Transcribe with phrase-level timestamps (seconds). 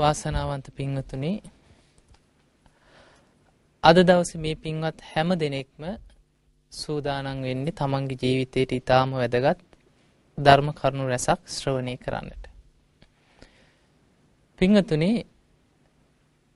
[0.00, 1.32] වාසනාවන්ත පින්වතුනි
[3.84, 5.82] අද දවසේ මේ පින්වත් හැම දෙනෙක්ම
[6.72, 9.60] සූදානම් වෙන්නේ තමන්ගේ ජීවිතයට ඊටාම වැදගත්
[10.38, 12.44] ධර්ම කරුණු රැසක් ශ්‍රවණය කරන්නට.
[14.58, 15.12] පින්වතුනි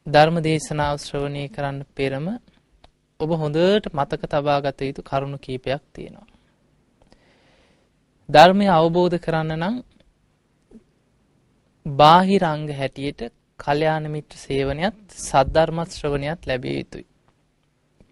[0.07, 2.27] ධර්ම දේශනාව ශ්‍රවණය කරන්න පෙරම
[3.21, 6.29] ඔබ හොඳට මතක තබා ගත යුතු කරුණු කීපයක් තියෙනවා.
[8.29, 9.77] ධර්මය අවබෝධ කරන්න නම්
[11.87, 17.05] බාහිරංග හැටියට කල්යාණ මිත්‍ර සේවනයත් සද්ධර්මත් ශ්‍රවණයත් ලැබිය යුතුයි.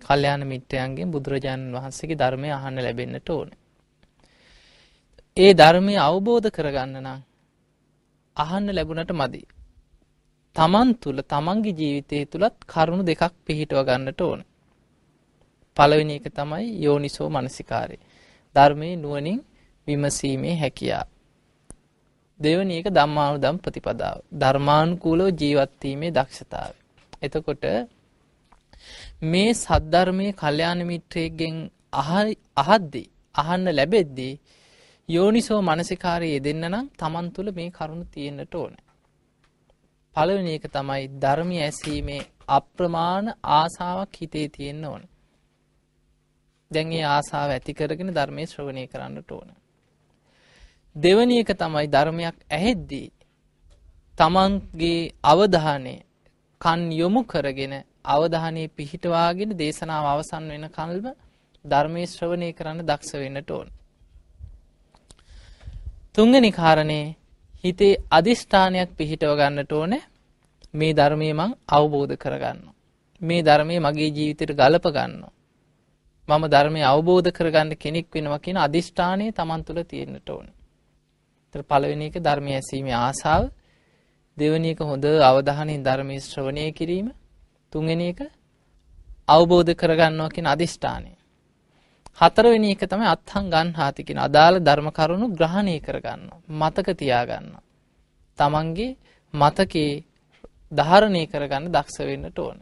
[0.01, 3.49] කල්යාණ මිත්‍රයන්ගෙන් බුදුරජාණන් වහන්සේගේ ධර්මය අහන්න ලැබෙන්නට ඕන.
[5.37, 7.21] ඒ ධර්මය අවබෝධ කරගන්න නම්
[8.37, 9.43] අහන්න ලැබුණට මදි.
[10.57, 14.41] තමන් තුළ තමන්ගේ ජීවිතය තුළත් කරුණු දෙකක් පිහිටව ගන්නට ඕන.
[15.77, 17.97] පළවෙනි එක තමයි යෝනිසෝ මනසිකාරය.
[18.57, 19.41] ධර්මය නුවනින්
[19.87, 21.05] විමසීමේ හැකියා.
[22.41, 24.17] දෙවනි එක ධම්මානුදම් ප්‍රතිපදාව.
[24.35, 26.73] ධර්මානුකූලව ජීවත්වීමේ දක්ෂතාව.
[27.23, 27.65] එතකොට
[29.23, 31.57] මේ සද්ධර්මයේ කල්යාණ මිත්‍රයෙක්ගෙන්
[32.59, 34.35] අහද්දී අහන්න ලැබෙද්දී
[35.09, 38.75] යෝනිසෝ මනසිකාරය යෙදෙන්න නම් තමන් තුළ මේ කරුණු තියෙන්නට ඕන.
[40.17, 45.03] පළවෙනි එක තමයි ධර්මය ඇසීමේ අප්‍රමාණ ආසාවක් හිතේ තියෙන්න ඕන.
[46.71, 49.49] දැන් ඒ ආසාව ඇති කරගෙන ධර්මයේ ශ්‍රවණය කරන්නට ඕන.
[50.97, 53.09] දෙවනි එක තමයි ධර්මයක් ඇහෙද්දී
[54.19, 55.95] තමන්ගේ අවධානය
[56.61, 57.75] කන් යොමු කරගෙන
[58.07, 61.07] අවධානයේ පිහිටවාගෙන දේශනාව අවසන් වෙන කල්ම
[61.65, 63.69] ධර්මයේ ශ්‍රවණය කරන්න දක්ෂ වෙන්නට ඕන.
[66.15, 67.17] තුන්වෙනි කාරණේ
[67.65, 69.93] හිතේ අදිෂ්ඨානයක් පිහිටව ගන්නට ඕන
[70.75, 72.59] මේ ධර්මයේ මං අවබෝධ කරගන්න.
[73.21, 75.23] මේ ධර්මයේ මගේ ජීවිතයට ගලප ගන්න.
[76.29, 80.47] මම ධර්මය අවබෝධ කරගන්න කෙනෙක් වෙනවා කියන අදිෂ්ඨානය තමන් තුළ තියෙන්නට ඕන.
[81.55, 83.43] තර පළවෙනි එක ධර්මය ඇසීමේ ආසාව
[84.39, 87.09] දෙවනි එක හොඳ අවධානයෙන් ධර්මයේ ශ්‍රවණය කිරීම
[87.73, 88.21] තුන්වෙනි එක
[89.29, 91.13] අවබෝධ කරගන්නවා කියන අදිෂ්ඨානය.
[92.15, 96.41] හතරවෙනි එක තමයි අත්හං ගන්හාති කියන අදාළ ධර්ම කරුණු ග්‍රහණය කරගන්නවා.
[96.51, 97.63] මතක තියාගන්නවා.
[98.39, 98.97] තමන්ගේ
[99.35, 100.05] මතකේ
[100.73, 102.59] ධාරණය කරගන්න දක්ෂ වෙන්නට ඕන.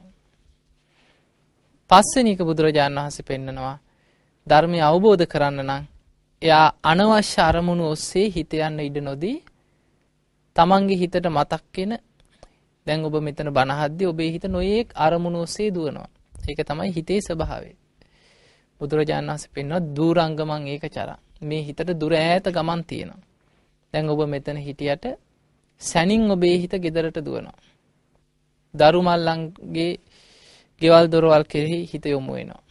[1.90, 3.76] පස්වෙනි එක බුදුරජාණන් වහන්සේ පෙන්නනවා
[4.46, 5.84] ධර්මය අවබෝධ කරන්න නම්
[6.42, 9.38] එයා අනවශ්‍ය අරමුණු ඔස්සේ හිත යන්න ඉඩ නොදී
[10.56, 11.92] තමන්ගේ හිතට මතක්කෙන
[12.86, 16.08] දැන් ඔබ මෙතන බණහද්දි ඔබේ හිත නොයෙක් අරමුණු ඔස්සේ දුවනවා.
[16.48, 17.72] ඒක තමයි හිතේ ස්වභාවය.
[18.80, 21.18] බුදුරජාණන් වහන්සේ පෙන්වනවා දූරංගමං ඒක චරා.
[21.42, 23.20] මේ හිතට දුර ඈත ගමන් තියෙනවා.
[23.94, 25.04] දැන් ඔබ මෙතන හිටියට
[25.80, 27.58] සැනින් ඔබේ හිත ගෙදරට දුවනවා.
[28.74, 29.92] දරු මල්ලන්ගේ
[30.80, 32.69] ගෙවල් දොරවල් කෙරෙහි හිත යොමු වෙනවා.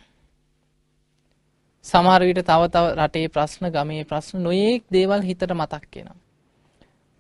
[1.90, 6.18] සමහර විට තව තව රටේ ප්‍රශ්න ගමේ ප්‍රශ්න නොයෙක් දේවල් හිතට මතක් වෙනවා.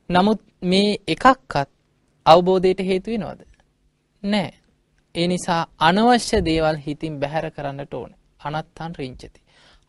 [0.09, 1.69] නමුත් මේ එකක්වත්
[2.25, 3.41] අවබෝධයට හේතු වෙනවද?
[4.24, 4.50] නෑ.
[5.16, 8.12] ඒ නිසා අනවශ්‍ය දේවල් හිතින් බැහැර කරන්නට ඕන.
[8.41, 9.40] අනත්තන් රිංචති.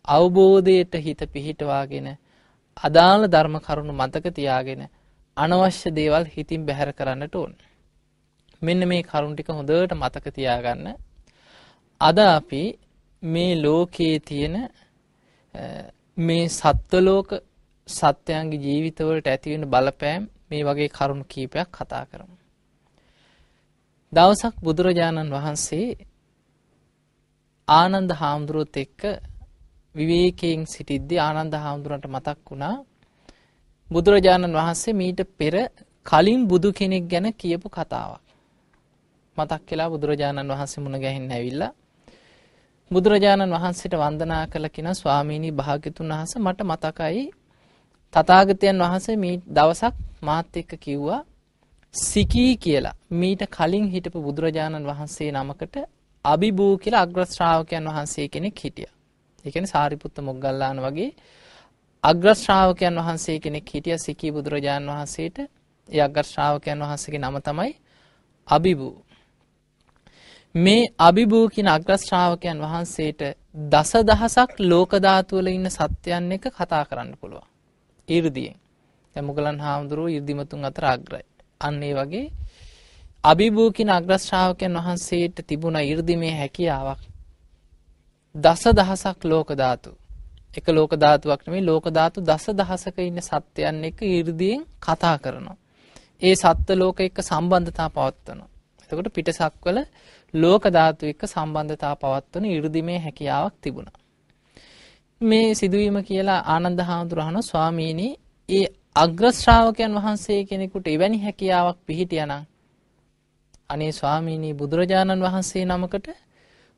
[0.05, 2.09] අවබෝධයට හිත පිහිටවාගෙන
[2.77, 4.83] අදාළ ධර්ම කරුණු මතක තියාගෙන
[5.37, 7.53] අනවශ්‍ය දේවල් හිතින් බැහැර කරන්නට ඕන.
[8.63, 10.87] මෙන්න මේ කරුණ ටික හොඳට මතක තියාගන්න.
[12.01, 12.63] අද අපි
[13.23, 14.57] මේ ලෝකයේ තියෙන
[16.19, 17.31] මේ සත්වලෝක
[17.89, 22.37] සත්‍යයන්ගේ ජීවිතවලට ඇතිවෙන බලපෑම් මේ වගේ කරුණු කීපයක් කතා කරමු.
[24.13, 25.89] දවසක් බුදුරජාණන් වහන්සේ
[27.69, 29.01] ආනන්ද හාමුදුරුවොත් එක්ක
[29.95, 32.77] විවේකයෙන් සිටිද්දි ආනන්ද හාමුදුරන්ට මතක් වුණා
[33.91, 35.55] බුදුරජාණන් වහන්සේ මීට පෙර
[36.07, 38.25] කලින් බුදු කෙනෙක් ගැන කියපු කතාවක්.
[39.37, 41.73] මතක් කියලා බුදුරජාණන් වහන්සේ මුණ ගැහෙන්න ඇවිල්ලා
[42.91, 47.21] බුදුරජාණන් වහන්සේට වන්දනා කළ කෙනා ස්වාමීනී භාග්‍යතුන් වහන්සේ මට මතකයි
[48.15, 51.19] තථාගතයන් වහන්සේ මේ දවසක් මාත් එක්ක කිව්වා
[51.95, 55.77] සිකී කියලා මීට කලින් හිටපු බුදුරජාණන් වහන්සේ නමකට
[56.25, 58.95] අභිභූ කියලා අග්‍ර ශ්‍රාවකයන් වහන්සේ කෙනෙක් හිටියා.
[59.45, 61.11] ඒ කියන්නේ සාරිපුත්ත මොග්ගල්ලාන වගේ
[62.05, 65.39] අග්‍ර ශ්‍රාවකයන් වහන්සේ කෙනෙක් හිටියා සිකී බුදුරජාණන් වහන්සේට.
[65.89, 67.73] ඒ අග්‍ර ශ්‍රාවකයන් වහන්සේගේ නම තමයි
[68.49, 68.97] අභිභූ.
[70.55, 73.21] මේ අභිභූ කියන අග්‍රශ්‍රාවකයන් වහන්සේට
[73.67, 77.47] දස දහසක් ලෝකධාතුවල ඉන්න සත්‍යයන් එක කතා කරන්න පුළුවන්.
[78.09, 78.57] ඉර්දියෙන්.
[79.15, 81.25] තැමුගලන් හාමුදුරුව ඉර්දිමතුන් අතර අග්‍රයි.
[81.61, 82.33] අන්නේ වගේ
[83.25, 87.03] අභිභූකින අග්‍රශ්‍රාවකයන් වහන්සේට තිබුණ ඉර්දිමේ හැකියාවක්
[88.35, 89.91] දස දහසක් ලෝකධාතු
[90.55, 95.59] එක ලෝකධාතුවක් නෙමේ ලෝකධාතු දස දහසක ඉන්න සත්‍යයන් එක ඉර්දියෙන් කතා කරනවා.
[96.23, 98.51] ඒ සත්ව ලෝක එක්ක සම්බන්ධතා පවත්වනවා.
[98.83, 99.79] එතකොට පිටසක්වල
[100.35, 103.99] ලෝක ධාතු එක්ක සම්බන්ධතා පවත්වන 이르දිමේ හැකියාවක් තිබුණා.
[105.21, 108.09] මේ සිදුවීම කියලා ආනන්ද හාමුදුරහන ස්වාමීනි
[108.49, 108.67] ඒ
[108.97, 112.45] අග්‍ර ශ්‍රාවකයන් වහන්සේ කෙනෙකුට එවැනි හැකියාවක් පිහිටියානම්
[113.69, 116.09] අනේ ස්වාමීනි බුදුරජාණන් වහන්සේ නමකට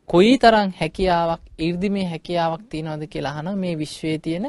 [0.09, 4.47] කොයිතරම් හැකියාවක් 이르දිමේ හැකියාවක් තියනවද කියලා අහන මේ විශ්වයේ තියෙන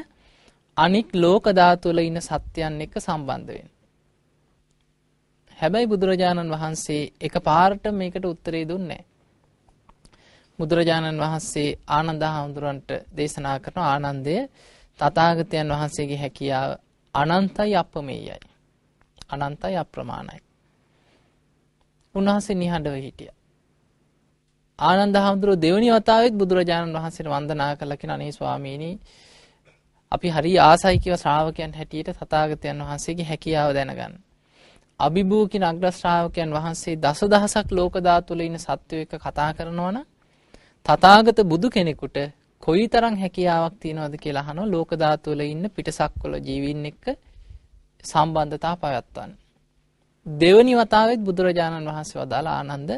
[0.77, 3.72] අනික් ලෝක ධාතු වල ඉන්න සත්‍යයන් එක්ක සම්බන්ධ වෙන්න.
[5.57, 9.01] හැබැයි බුදුරජාණන් වහන්සේ එකපාරට මේකට උත්තරේ දුන්නේ
[10.59, 14.35] බුදුරජාණන් වහන්සේ ආනන්ද හාමුදුරන්ට දේශනා කරන ආනන්දය
[14.99, 16.71] තථාගතයන් වහන්සේගේ හැකියාව
[17.15, 18.37] අනන්තයි අපමෙයයි.
[19.29, 20.41] අනන්තයි අප්‍රමාණයි.
[22.15, 23.37] උන්වහන්සේ නිහඬව හිටියා.
[24.79, 28.91] ආනන්ද හාමුදුරුවෝ දෙවනි වතාවෙත් බුදුරජාණන් වහන්සේට වන්දනා කළා කියන අනේ ස්වාමීනි
[30.11, 34.13] අපි හරි ආසයි කියව ශ්‍රාවකයන් හැටියට තථාගතයන් වහන්සේගේ හැකියාව දැනගන්න.
[35.03, 40.05] අභිභූ කියන අග්‍ර ශ්‍රාවකයන් වහන්සේ දසදහසක් ලෝක ධාතුල ඉන්න සත්වෝ එක්ක කතා කරනවනම්
[40.85, 42.17] තථාගත බුදු කෙනෙකුට
[42.63, 47.05] කොයිතරම් හැකියාවක් තියනවද කියලා අහනවා ලෝක ධාතුවල ඉන්න පිටසක්වල ජීවීන් එක්ක
[48.03, 49.31] සම්බන්ධතාව පවත්වන්න.
[50.25, 52.91] දෙවනි වතාවෙත් බුදුරජාණන් වහන්සේ වදාළ ආනන්ද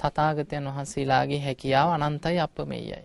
[0.00, 3.00] තථාගතයන් වහන්සේලාගේ හැකියාව අනන්තයි අපමෙයයි.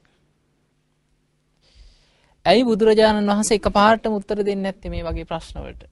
[2.46, 5.84] ඇයි බුදුරජාණන් වහන්සේ එකපාරටම උත්තර දෙන්නේ නැත්තේ මේ වගේ ප්‍රශ්න වලට?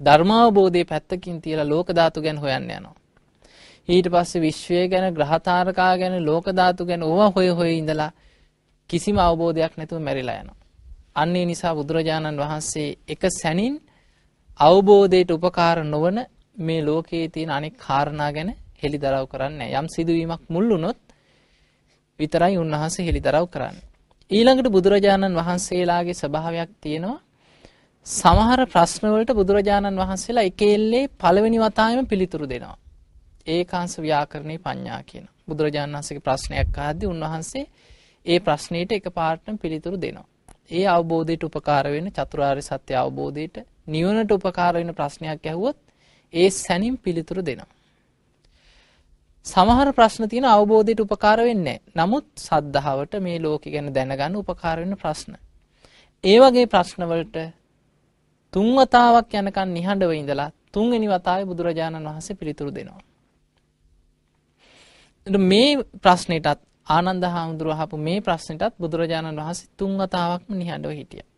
[0.00, 2.96] ධර්මාවබෝධයේ පැත්තකින් තියලා ලෝක ධාතු ගැන හොයන්න යනවා.
[3.88, 8.12] ඊට පස්සේ විශ්වය ගැන ග්‍රහතාරකා ගැන ලෝක ධාතු ගැන ඕවා හොය හොය ඉඳලා
[8.90, 10.58] කිසිම අවබෝධයක් නැතුව මැරිලා යනවා.
[11.16, 13.74] අන්න ඒ නිසා බුදුරජාණන් වහන්සේ එක සැනින්
[14.60, 16.18] අවබෝධයට උපකාර නොවන
[16.58, 18.50] මේ ලෝකයේ තියෙන අනෙක් කාරණා ගැන
[18.82, 20.98] හෙළිදරව් කරන්නේ යම් සිදුවීමක් මුල් වුණොත්
[22.18, 23.86] විතරයි උන්වහන්සේ හෙළිදරව් කරන්නේ.
[24.30, 27.18] ඊළඟට බුදුරජාණන් වහන්සේලාගේ ස්වභාවයක් තියෙනවා
[28.08, 32.76] සමහර ප්‍රශ්න වලට බුදුරජාණන් වහන්සේලා එකෙල්ලේ පළවෙනි වතාවෙම පිළිතුරු දෙනවා.
[33.46, 35.26] ඒකාංශ ව්‍යාකරණේ පඤ්ඤා කියන.
[35.48, 37.64] බුදුරජාණන් වහන්සේගේ ප්‍රශ්නයක් අහද්දී උන්වහන්සේ
[38.26, 40.24] ඒ ප්‍රශ්නෙට එකපාරටම පිළිතුරු දෙනවා.
[40.70, 45.78] ඒ අවබෝධයට උපකාර වෙන චතුරාර්ය සත්‍ය අවබෝධයට නිවනට උපකාර වෙන ප්‍රශ්නයක් ඇහුවොත්
[46.34, 47.70] ඒ සැනින් පිළිතුරු දෙනවා.
[49.46, 55.32] සමහර ප්‍රශ්න තියෙන අවබෝධයට උපකාර වෙන්නේ නමුත් සද්ධාවට මේ ලෝකෙ ගැන දැනගන්න උපකාර වෙන ප්‍රශ්න.
[56.24, 57.48] ඒ වගේ ප්‍රශ්න වලට
[58.54, 63.02] තුන් වතාවක් යනකන් නිහඬව ඉඳලා තුන්වෙනි වතාවේ බුදුරජාණන් වහන්සේ පිළිතුරු දෙනවා.
[65.26, 65.70] මේ
[66.02, 71.28] ප්‍රශ්නෙටත් ආනන්ද හාමුදුරුව අහපු මේ ප්‍රශ්නෙටත් බුදුරජාණන් වහන්සේ තුන් වතාවක්ම නිහඬව හිටියා.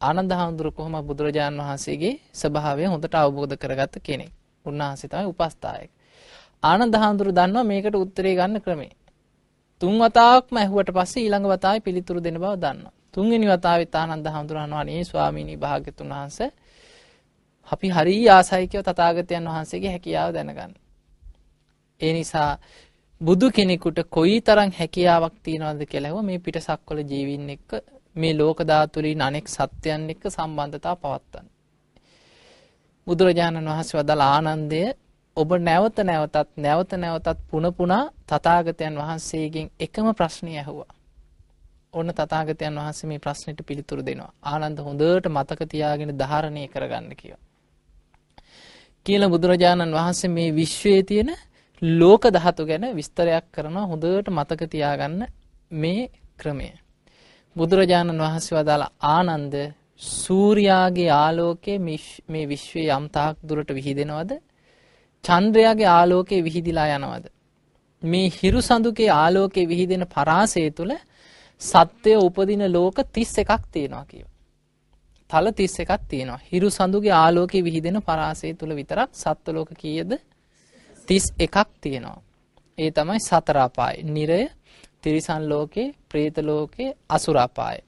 [0.00, 4.32] ආනන්ද හාමුදුරුව කොහොම බුදුරජාණන් වහන්සේගේ ස්වභාවය හොඳට අවබෝධ කරගත්ත කෙනෙක්.
[4.66, 5.90] උන්වහන්සේ තමයි උපස්ථායක.
[6.62, 8.92] ආනන්ද හාමුදුරුව දන්නවා මේකට උත්තරේ ගන්න ක්‍රමේ.
[9.80, 12.97] තුන් වතාවක්ම ඇහුවට පස්සේ ඊළඟ වතාවේ පිළිතුරු දෙන බව දන්නවා.
[13.18, 16.50] තුන්වෙනි වතාවෙත් ආනන්ද හාමුදුරුවෝ අහනවා "අනේ ස්වාමීනි භාග්‍යතුන් වහන්සේ
[17.72, 20.74] අපි හරිය ආසයි කියව තථාගතයන් වහන්සේගේ හැකියාව දැනගන්න."
[22.00, 22.50] ඒ නිසා
[23.20, 27.70] බුදු කෙනෙකුට කොයිතරම් හැකියාවක් තියනවද කියලා හුව මේ පිටසක්වල ජීවින් එක්ක
[28.16, 31.46] මේ ලෝක ධාතුලින් අනෙක් සත්‍යයන් එක්ක සම්බන්ධතාව පවත්වන්න.
[33.06, 34.82] බුදුරජාණන් වහන්සේ වදාළ ආනන්දය
[35.36, 40.97] ඔබ නැවත නැවතත් නැවත නැවතත් පුන පුනා තථාගතයන් වහන්සේගෙන් එකම ප්‍රශ්නය ඇහුවා.
[41.94, 44.32] ඔන්න තථාගතයන් වහන්සේ මේ ප්‍රශ්නෙට පිළිතුරු දෙනවා.
[44.44, 47.42] ආනන්ද හොඳට මතක තියාගෙන ධාරණය කරගන්න කියලා.
[49.06, 51.30] කියලා බුදුරජාණන් වහන්සේ මේ විශ්වයේ තියෙන
[51.82, 55.26] ලෝක ධාතු ගැන විස්තරයක් කරනවා හොඳට මතක තියාගන්න
[55.72, 56.70] මේ ක්‍රමය.
[57.56, 59.54] බුදුරජාණන් වහන්සේ වදාළ ආනන්ද
[59.98, 61.78] සූර්යාගේ ආලෝකයේ
[62.28, 64.30] මේ විශ්වයේ යම් තාක් දුරට විහිදෙනවද?
[65.24, 67.24] චන්ද්‍රයාගේ ආලෝකයේ විහිදිලා යනවද?
[68.02, 70.92] මේ හිරු සඳුකේ ආලෝකයේ විහිදෙන පරාසය තුල
[71.62, 74.36] සත්‍යය උපදින ලෝක 31ක් තියෙනවා කියනවා.
[75.30, 76.40] තල 31ක් තියෙනවා.
[76.52, 80.12] හිරු සඳුගේ ආලෝකයේ විහිදෙන පරාසය තුල විතරක් සත්ත්ව ලෝක කීයද?
[81.08, 82.22] 31ක් තියෙනවා.
[82.78, 84.02] ඒ තමයි සතර අපාය.
[84.04, 84.48] නිරය,
[85.00, 87.78] තිරිසන් ලෝකේ, പ്രേත ලෝකේ, අසුර අපාය.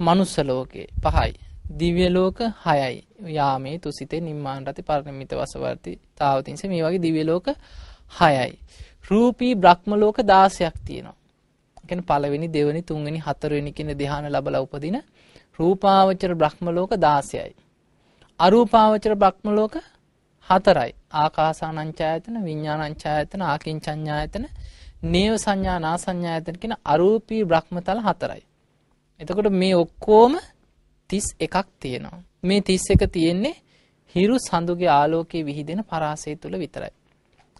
[0.00, 1.32] මනුස්ස ලෝකේ පහයි.
[1.72, 3.04] දිව්‍ය ලෝක 6යි.
[3.28, 7.46] යාමේ තුසිතේ නිම්මාන රති පරිණමිත වසවර්ති තාවතින්ස මේ වගේ දිව්‍ය ලෝක
[8.10, 8.52] 6යි.
[9.10, 11.19] රූපී බ්‍රහ්ම ලෝක 16ක් තියෙනවා.
[11.90, 14.98] කියන්නේ පළවෙනි, දෙවෙනි, තුන්වෙනි, හතරවෙනි කියන ධ්‍යාන ලැබලා උපදින
[15.58, 17.54] රූපාවචර බ්‍රහ්ම ලෝක 16යි.
[18.40, 19.74] අරූපාවචර බ්‍රහ්ම ලෝක
[20.48, 20.92] හතරයි.
[21.14, 24.44] ආකාසානංචායතන, විඥානංචායතන, ආකින්චඤ්ඤායතන,
[25.04, 28.42] නේව සංඥා නාසඤ්ඤායතන කියන අරූපී බ්‍රහ්මතල හතරයි.
[29.20, 30.32] එතකොට මේ ඔක්කොම
[31.10, 32.22] 31ක් තියෙනවා.
[32.42, 33.54] මේ 31 තියෙන්නේ
[34.14, 36.92] හිරු සඳුගේ ආලෝකයේ විහිදෙන පරාසය තුල විතරයි.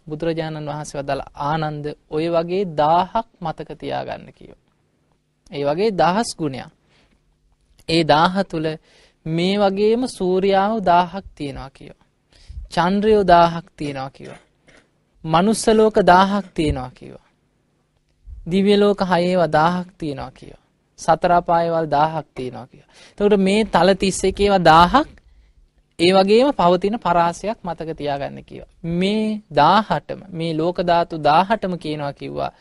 [0.07, 4.59] බුදුරජාණන් වහන්සේ වදාළ ආනන්ද ඔය වගේ 1000ක් මතක තියාගන්න කියෝ.
[5.51, 6.69] ඒ වගේ දහස් ගුණයක්.
[7.89, 8.65] ඒ 1000 තුල
[9.25, 11.99] මේ වගේම සූර්යාව 1000ක් තියෙනවා කියෝ.
[12.69, 14.41] චන්ද්‍රයෝ 1000ක් තියෙනවා කිව්වා.
[15.23, 17.27] මනුස්ස ලෝක 1000ක් තියෙනවා කිව්වා.
[18.47, 20.61] දිව්‍ය ලෝක 6 ඒවා 1000ක් තියෙනවා කිව්වා.
[20.99, 22.89] සතර අපායවල 1000ක් තියෙනවා කිව්වා.
[23.11, 25.20] එතකොට මේ තල 31 ඒවා 1000ක්
[25.99, 28.63] ඒ වගේම පවතින පරාසයක් මතක තියාගන්න කියව.
[28.93, 32.51] මේ දාහටම මේ ලෝකධාතු දාහටම කියනවා කිව්වා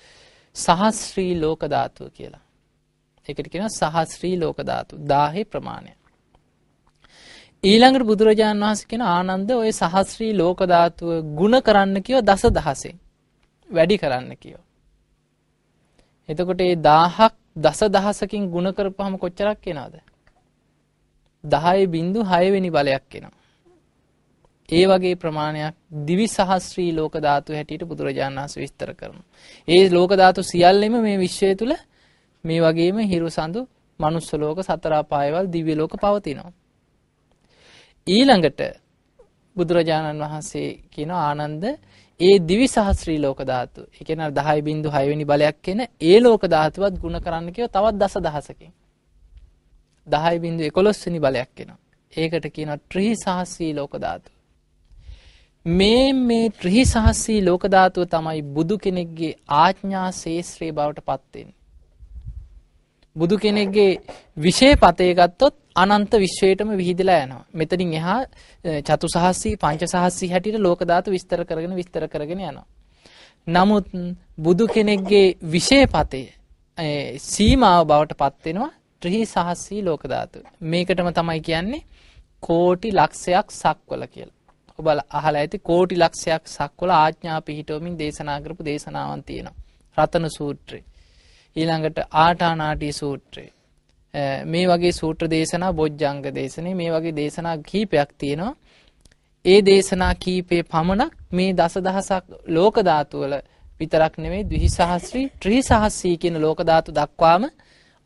[0.56, 2.44] සහස්ශ්‍රී ලෝකධාතුව කියලා.
[3.28, 5.92] එකට කියෙන සහස්ශ්‍රී ලෝකධාතු දාහේ ප්‍රමාණය.
[7.64, 12.94] ඊළඟට බුදුරජාණන් වහස කෙන ආනන්ද ඔය සහස්ශ්‍රී ලෝකධාතුව ගුණ කරන්න කියව දස දහසේ.
[13.70, 14.62] වැඩි කරන්න කියෝ.
[16.28, 19.94] එතකොට ඒ දාහක් දස දහසකින් ගුණ කරපහම කොච්චරක් කෙනවාද.
[21.44, 21.92] එනවද?
[22.25, 23.40] 10.6 වෙනි බලයක් එනවා.
[24.68, 25.75] ඒ වගේ ප්‍රමාණයක්
[26.06, 29.25] දිවි සහස්ත්‍රී ලෝක ධාතු හැටියට බුදුරජාණන් වහන්සේ විස්තර කරනවා.
[29.68, 31.73] ඒ ලෝක ධාතු සියල්ලෙම මේ විශ්වය තුල
[32.44, 33.68] මේ වගේම හිරු සඳු,
[34.00, 36.52] මනුස්ස ලෝක, සතර අපායවල දිව්‍ය ලෝක පවතිනවා.
[38.06, 38.61] ඊළඟට
[39.56, 41.64] බුදුරජාණන් වහන්සේ කියන ආනන්ද
[42.20, 43.80] ඒ දිවි සහස්ත්‍රී ලෝක ධාතු.
[43.80, 48.14] ඒ කියන්නේ 10.6 වෙනි බලයක් එන ඒ ලෝක ධාතුවත් ಗುಣ කරන්න කියව තවත් දස
[50.10, 50.58] දහසකින්.
[50.58, 51.78] 10.11 වෙනි බලයක් එනවා.
[52.12, 54.30] ඒකට කියනවා ත්‍රි සහස්‍රී ලෝක ධාතු.
[55.66, 61.56] මේ මේ ත්‍රි සහස්‍රී ලෝක ධාතුව තමයි බුදු කෙනෙක්ගේ ආඥා ශේස්ත්‍රයේ බවට පත් වෙන්නේ.
[63.16, 63.90] බුදු කෙනෙක්ගේ
[64.38, 67.44] විශේෂපතේ ගත්තොත් අනන්ත විශ්වයටම විහිදලා යනවා.
[67.54, 68.20] මෙතනින් එහා
[68.82, 72.66] චතුසහස්සී පංචසහස්සී හැටියට ලෝක ධාතු විස්තර කරගෙන විස්තර කරගෙන යනවා.
[73.46, 73.86] නමුත්
[74.38, 76.26] බුදු කෙනෙක්ගේ විශේෂපතේ
[77.18, 78.70] සීමාව බවට පත් වෙනවා
[79.02, 80.38] ත්‍රි සහස්සී ලෝක ධාතු.
[80.64, 81.83] මේකටම තමයි කියන්නේ
[82.42, 84.38] කෝටි ලක්ෂයක් සක්වල කියලා.
[84.78, 89.57] ඔබ අහලා ඇති කෝටි ලක්ෂයක් සක්වල ආඥා පිහිටවමින් දේශනා කරපු දේශනාවන් තියෙනවා.
[89.99, 90.80] රතන සූත්‍රය.
[91.57, 93.47] ඊළඟට ආටානාටි සූත්‍රය.
[94.45, 98.54] මේ වගේ සූත්‍ර දේශනා බොජ්ජංග දේශනේ මේ වගේ දේශනා කීපයක් තියෙනවා.
[99.45, 103.35] ඒ දේශනා කීපේ පමණක් මේ දසදහසක් ලෝක ධාතු වල
[103.80, 107.45] විතරක් නෙමෙයි ද්විසහස්‍රී ත්‍රිසහස්‍රී කියන ලෝක ධාතු දක්වාම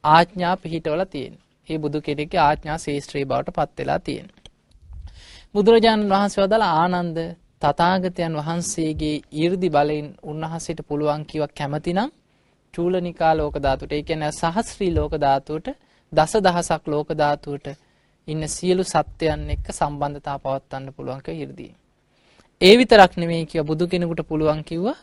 [0.05, 1.45] ආඥා පිහිටවල තියෙනවා.
[1.69, 4.43] ඒ බුදු කෙනෙක්ගේ ආඥා ශේෂ්ත්‍රී බවට පත් වෙලා තියෙනවා.
[5.55, 7.19] බුදුරජාණන් වහන්සේ වදාළ ආනන්ද
[7.63, 12.11] තථාගතයන් වහන්සේගේ ඊර්දි බලෙන් උන්වහන්සේට පුළුවන් කිව්වා කැමතිනම්
[12.75, 15.69] චූලනිකා ලෝක ධාතුට ඒ කියන්නේ සහස්‍රී ලෝක ධාතුවට
[16.13, 17.67] දස දහසක් ලෝක ධාතුවට
[18.29, 21.73] ඉන්න සියලු සත්‍යයන් එක්ක සම්බන්ධතාව පවත්වන්න පුළුවන්ක 이르දී.
[22.61, 24.99] ඒ විතරක් නෙමෙයි කිය බුදු කෙනෙකුට පුළුවන් කිව්වා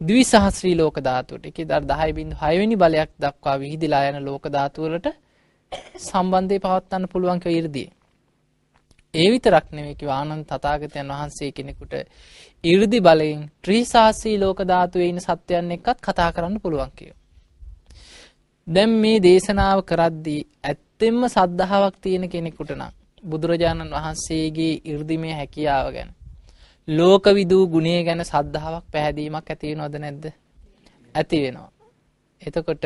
[0.00, 5.06] දවිසාහස්්‍රී ලෝක ධාතුවට එක දර් දහයිබින්දු හයවැනි බලයක් දක්වා විහිදිලා යන ලෝක ධාතුවලට
[6.00, 7.88] සම්බන්ධය පවත්වන්න පුළුවන්ක ඉරදී.
[9.14, 11.94] ඒ විතරක් නෙමෙකි ආනන් තතාගතයන් වහන්සේ කෙනෙකුට
[12.64, 17.16] ඉරදි බලයෙන් ත්‍රීසාහසී ලෝක ධාතුවේ ඉන්න සත්‍යයන් එක්කත් කතා කරන්න පුළුවන් කියෝ.
[18.66, 22.92] දැම් මේ දේශනාව කරද්දී ඇත්තෙම සද්ධාවක් තියෙන කෙනෙකුට නම්
[23.24, 26.12] බුදුරජාණන් වහන්සේගේ ඉර්දිමය හැකියාව ගැන
[26.88, 30.24] ලෝකවිදූ ගුණය ගැන සද්ධාාවක් පැහැදීමක් ඇති වෙනවද නැද්ද?
[31.14, 31.70] ඇති වෙනවා.
[32.42, 32.84] එතකොට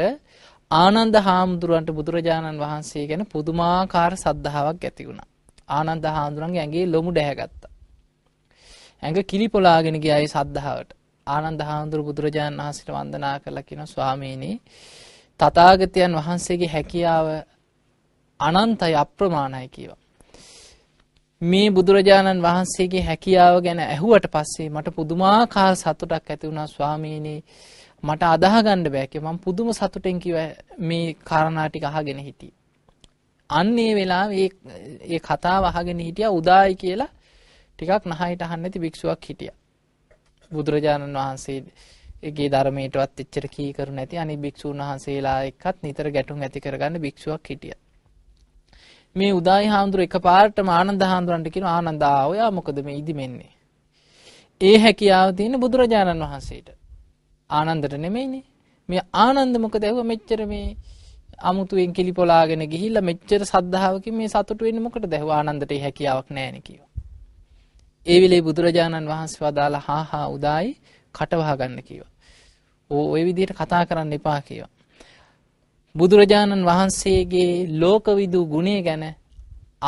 [0.71, 5.29] ආනන්ද හාමුදුරුවන්ට බුදුරජාණන් වහන්සේ ගැන පුදුමාකාර සද්ධාාවක් ඇති වුණා.
[5.69, 7.73] ආනන්ද හාමුදුරන්ගේ ඇඟේ ලොමු ඩැහැගත්තා.
[9.03, 10.91] ඇඟ කිලිපොලාගෙන ගියයි සද්ධාවට.
[11.27, 14.53] ආනන්ද හාමුදුරු බුදුරජාණන් වහන්සේට වන්දනා කළා කියන ස්වාමීනි
[15.41, 17.27] තථාගතයන් වහන්සේගේ හැකියාව
[18.41, 20.03] අනන්තයි අප්‍රමාණයි කියවා.
[21.43, 27.35] මේ බුදුරජාණන් වහන්සේගේ හැකියාව ගැන ඇහුවට පස්සේ මට පුදුමාකාර සතුටක් ඇති වුණා ස්වාමීනි
[28.03, 30.49] මට අදාහ ගන්න බෑ කිව්වා මම පුදුම සතුටෙන් කිව්වා
[30.81, 32.55] මේ කාරණා ටික අහගෙන හිටියේ.
[33.51, 34.49] අන්න ඒ වෙලාවේ
[35.07, 37.11] ඒ කතාව අහගෙන හිටියා උදායි කියලා
[37.79, 39.57] ටිකක් නහයට අහන්න නැති භික්ෂුවක් හිටියා.
[40.51, 41.61] බුදුරජාණන් වහන්සේ
[42.23, 47.51] ඒගේ ධර්මයටවත් එච්චර කී කරු නැති අනිත් භික්ෂූන් වහන්සේලා එක්කත් නිතර ගැටුම් ඇති කරගන්න භික්ෂුවක්
[47.51, 47.83] හිටියා.
[49.19, 53.53] මේ උදායි හාමුදුර එකපාරටම ආනන්ද හාමුදුරන්ට කියනවා ආනන්ද ඔයා මොකද මේ ඉදිමෙන්නේ?
[54.61, 56.69] ඒ හැකියාව තියෙන බුදුරජාණන් වහන්සේට.
[57.51, 58.45] ආනන්දට නෙමෙයිනේ.
[58.89, 60.77] මේ ආනන්ද මොකද ඇහුව මෙච්චර මේ
[61.43, 65.13] අමුතුවෙන් කිලිපොලාගෙන ගිහිල්ලා මෙච්චර සද්ධාවකින් මේ සතුටු වෙන්නේ මොකටද?
[65.13, 66.63] ඇහුව ආනන්දට ඒ හැකියාවක් නැහැ නේ
[68.07, 70.71] ඒ වෙලේ බුදුරජාණන් වහන්සේ වදාලා හා හා උදායි
[71.15, 72.13] කටවහ ගන්න කිව්වා.
[72.91, 74.71] ඕ ওই විදිහට කතා කරන්න එපා කිව්වා.
[75.99, 79.05] බුදුරජාණන් වහන්සේගේ ලෝකවිදු ගුණය ගැන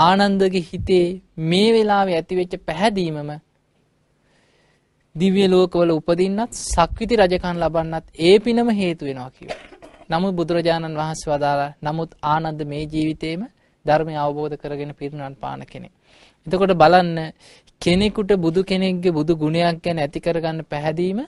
[0.01, 1.07] ආනන්දගේ හිතේ
[1.45, 3.31] මේ වෙලාවේ ඇතිවෙච්ච පැහැදීමම
[5.15, 9.61] දිව්‍ය ලෝකවල උපදින්නත් සක්විති රජකම් ලබන්නත් ඒ පිනම හේතු වෙනවා කිව්වා.
[10.11, 13.43] නමුත් බුදුරජාණන් වහන්සේ වදාලා නමුත් ආනන්ද මේ ජීවිතේම
[13.87, 15.93] ධර්මය අවබෝධ කරගෙන පිරිනවන් පාන කෙනෙක්.
[16.47, 17.19] එතකොට බලන්න
[17.83, 21.21] කෙනෙකුට බුදු කෙනෙක්ගේ බුදු ගුණයක් ගැන ඇති කරගන්න පැහැදීම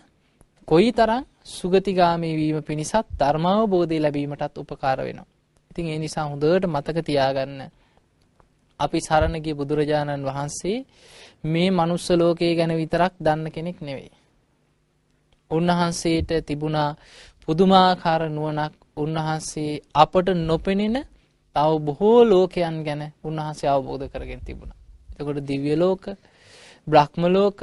[0.73, 5.29] කොයිතරම් සුගතිගාමී වීම පිණිසත් ධර්මාවබෝධය ලැබීමටත් උපකාර වෙනවා.
[5.71, 7.61] ඉතින් ඒ නිසා හොඳට මතක තියාගන්න
[8.81, 10.79] අපි සරණ ගිය බුදුරජාණන් වහන්සේ
[11.45, 14.12] මේ මනුස්ස ලෝකයේ ගැන විතරක් දන්න කෙනෙක් නෙවෙයි.
[15.50, 16.91] උන්වහන්සේට තිබුණා
[17.45, 20.97] පුදුමාකාර නුවණක් උන්වහන්සේ අපට නොපෙනෙන
[21.57, 24.79] තව බොහෝ ලෝකයන් ගැන උන්වහන්සේ අවබෝධ කරගෙන තිබුණා.
[25.11, 26.02] එතකොට දිව්‍ය ලෝක,
[26.87, 27.59] බ්‍රහ්ම ලෝක,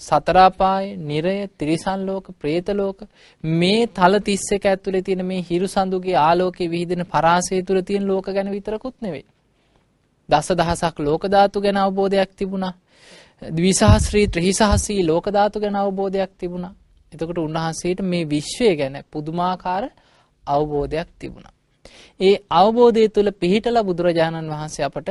[0.00, 2.98] සතර අපාය, නිරය, තිරිසන් ලෝක, പ്രേත ලෝක
[3.44, 8.50] මේ තල 31 ඇතුලේ තියෙන මේ හිරු සඳුගේ ආලෝකයේ විහිදෙන පරාසය තුල තියෙන ලෝක ගැන
[8.50, 9.24] විතරකුත් නෙවෙයි.
[10.28, 12.74] දස දහසක් ලෝක ධාතු ගැන අවබෝධයක් තිබුණා.
[13.50, 16.74] ද්විසහස්‍රී ත්‍රිසහස්‍රී ලෝක ධාතු ගැන අවබෝධයක් තිබුණා.
[17.12, 19.84] එතකොට උන්වහන්සේට මේ විශ්වය ගැන පුදුමාකාර
[20.44, 21.54] අවබෝධයක් තිබුණා.
[22.20, 25.08] ඒ අවබෝධය තුළ පිහිටලා බුදුරජාණන් වහන්සේ අපට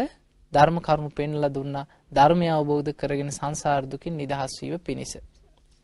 [0.54, 1.86] ධර්ම කරුණු පෙන්වලා දුන්නා.
[2.12, 5.14] ධර්මය අවබෝධ කරගෙන සංසාර දුකින් නිදහස් වීම පිණිස.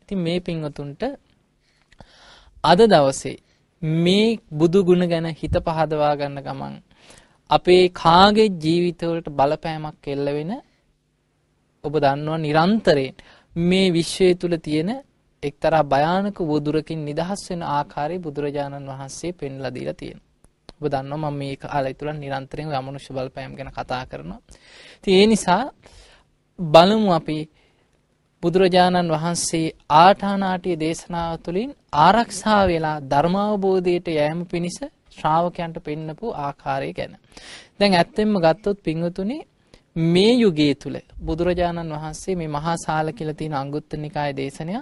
[0.02, 1.02] ඉතින් මේ පින්වතුන්ට
[2.64, 3.36] අද දවසේ
[3.82, 6.74] මේ බුදු ගුණ ගැන හිත පහදවා ගන්න ගමන්
[7.50, 10.52] අපේ කාගේ ජීවිතවලට බලපෑමක් එල්ල වෙන
[11.84, 13.14] ඔබ දන්නවා නිරන්තරයෙන්
[13.56, 14.90] මේ විශ්වය තුල තියෙන
[15.42, 20.26] එක්තරා භයානක වදුරකින් නිදහස් වෙන ආකාරය බුදුරජාණන් වහන්සේ පෙන්ලා දීලා තියෙනවා.
[20.76, 24.40] ඔබ දන්නවා මම මේ කාලය තුල නිරන්තරයෙන් අමනුෂ්‍ය බලපෑම් ගැන කතා කරනවා.
[24.98, 25.62] ඉතින් ඒ නිසා
[26.58, 27.38] බලමු අපි
[28.42, 34.78] බුදුරජාණන් වහන්සේ ආඨානාටිය දේශනාව තුළින් ආරක්ෂා වෙලා ධර්මාවබෝධයට යෑම පිණිස
[35.12, 37.12] ශ්‍රාවකයන්ට පෙන්නපු ආකාරය ගැන.
[37.78, 39.38] දැන් ඇත්තෙන්ම ගත්තොත් පින්වතුනි
[40.06, 44.74] මේ යුගයේ තුල බුදුරජාණන් වහන්සේ මේ මහා සාල කියලා තියෙන අංගුත්තර නිකායේ දේශනය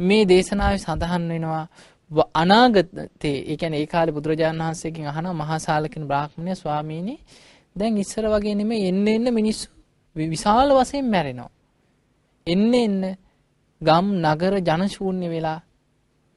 [0.00, 1.64] මේ දේශනාවේ සඳහන් වෙනවා
[2.34, 7.14] අනාගතේ ඒ කියන්නේ ඒ කාලේ බුදුරජාණන් වහන්සේගෙන් අහන මහා සාල කියන බ්‍රාහ්මණය ස්වාමීනි
[7.76, 9.68] දැන් ඉස්සර වගේ නෙමෙයි එන්න එන්න මිනිස්සු
[10.16, 11.50] විශාල වශයෙන් මැරෙනවා.
[12.46, 13.02] එන්න එන්න
[13.80, 15.60] ගම් නගර ජනශූන්‍ය වෙලා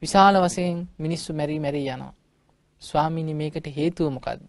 [0.01, 2.13] විශාල වශයෙන් මිනිස්සු මැරි මැරි යනවා.
[2.81, 4.47] ස්වාමීනි මේකට හේතුව මොකද්ද?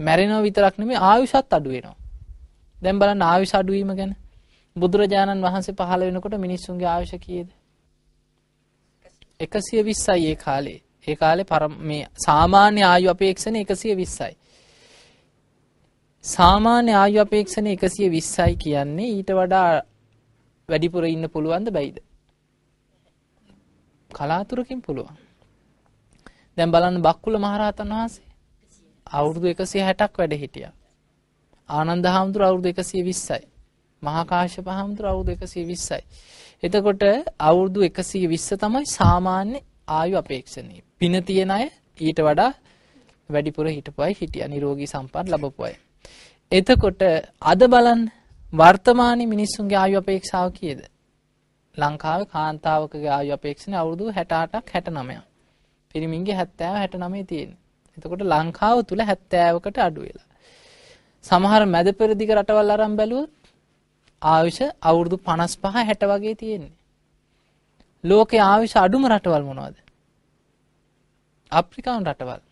[0.00, 1.96] මැරෙනව විතරක් නෙමෙයි ආයුෂත් අඩු වෙනවා.
[2.76, 4.12] දැන් බලන්න ආයුෂ අඩු වීම ගැන.
[4.76, 7.48] බුදුරජාණන් වහන්සේ පහළ වෙනකොට මිනිස්සුන්ගේ ආයුෂ කීයද?
[9.40, 10.80] 120යි ඒ කාලේ.
[11.08, 11.46] ඒ කාලේ
[11.80, 14.34] මේ සාමාන්‍ය ආයු අපේක්ෂණ 120යි.
[16.24, 19.68] සාමාන්‍ය ආයු අපේක්ෂණ 120යි කියන්නේ ඊට වඩා
[20.68, 21.96] වැඩිපුර ඉන්න පුළුවන්ද බැයිද?
[24.10, 25.16] කලාතුරකින් පුළුවන්.
[26.58, 28.28] දැන් බලන්න බක්කුල මහරහතන් වහන්සේ
[29.06, 30.72] අවුරුදු 160ක් වැඩ හිටියා.
[31.68, 33.42] ආනන්ද හාමුදුර අවුරුදු 120යි.
[34.02, 36.00] මහා කාශ්‍යප හාමුදුර අවුරුදු 120යි.
[36.62, 37.02] එතකොට
[37.40, 39.58] අවුරුදු 120 තමයි සාමාන්‍ය
[39.90, 40.82] ආයු අපේක්ෂණීය.
[40.98, 42.52] පින තියන අය ඊට වඩා
[43.30, 44.48] වැඩිපුර හිටපු අය හිටියා.
[44.48, 45.76] නිරෝගී සම්පත් ලැබපු අය.
[46.52, 47.02] එතකොට
[47.42, 48.02] අද බලන්න
[48.52, 50.80] වර්තමානයේ මිනිස්සුන්ගේ ආයු අපේක්ෂාව කීයද?
[51.74, 55.20] ලංකාවේ කාන්තාවකගේ ආයු අපේක්ෂණය අවුරුදු 68ක් 69ක්.
[55.94, 57.58] පිරිමින්ගේ 70 69 තියෙන්නේ.
[57.96, 60.26] එතකොට ලංකාව තුල 70කට අඩු වෙලා.
[61.24, 63.32] සමහර මැද පෙරදිග රටවල් අරන් බැලුවොත්
[64.22, 66.76] ආයුෂ අවුරුදු 55 60 වගේ තියෙන්නේ.
[68.04, 69.76] ලෝකේ ආයුෂ අඩුම රටවල් මොනවද?
[71.52, 72.42] අප්‍රිකානු රටවල්.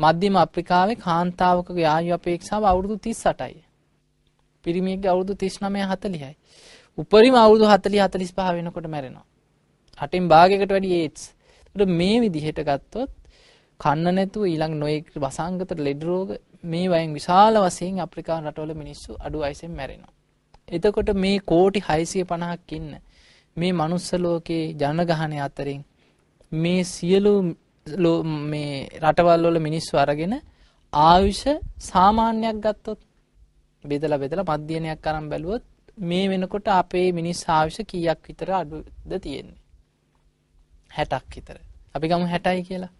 [0.00, 3.62] මධ්‍යම අප්‍රිකාවේ කාන්තාවකගේ ආයු අපේක්ෂාව අවුරුදු 38යි.
[4.64, 6.34] පිරිමියෙක්ගේ අවුරුදු 39 40යි.
[6.98, 9.26] උපරිම අවුරුදු 40 45 වෙනකොට මැරෙනවා.
[9.98, 11.24] හටින් භාගයකට වැඩි ඒඩ්ස්.
[11.66, 13.10] ඒකට මේ විදිහට ගත්තොත්
[13.80, 16.30] කන්න නැතුව ඊළඟ නොයෙක් වසංගත ලෙඩ රෝග
[16.64, 20.12] මේ වයින් විශාල වශයෙන් අප්‍රිකානු රටවල මිනිස්සු අඩු වයසෙන් මැරෙනවා.
[20.68, 22.90] එතකොට මේ කෝටි 650ක් ඉන්න
[23.56, 25.82] මේ මනුස්ස ලෝකේ ජනගහනය අතරින්
[26.52, 27.34] මේ සියලු
[27.86, 30.40] මේ රටවල් වල මිනිස්සු අරගෙන
[30.92, 31.44] ආයුෂ
[31.78, 32.98] සාමාන්‍යයක් ගත්තොත්
[33.84, 35.62] බෙදලා බෙදලා මධ්‍යනයක් අරන් බැලුවොත්
[35.98, 38.84] මේ වෙනකොට අපේ මිනිස් ආයුෂ කීයක් විතර අඩුද
[39.18, 39.56] තියෙන්නේ?
[40.90, 41.58] 60ක් විතර.
[41.94, 42.90] අපි ගමු 60යි කියලා.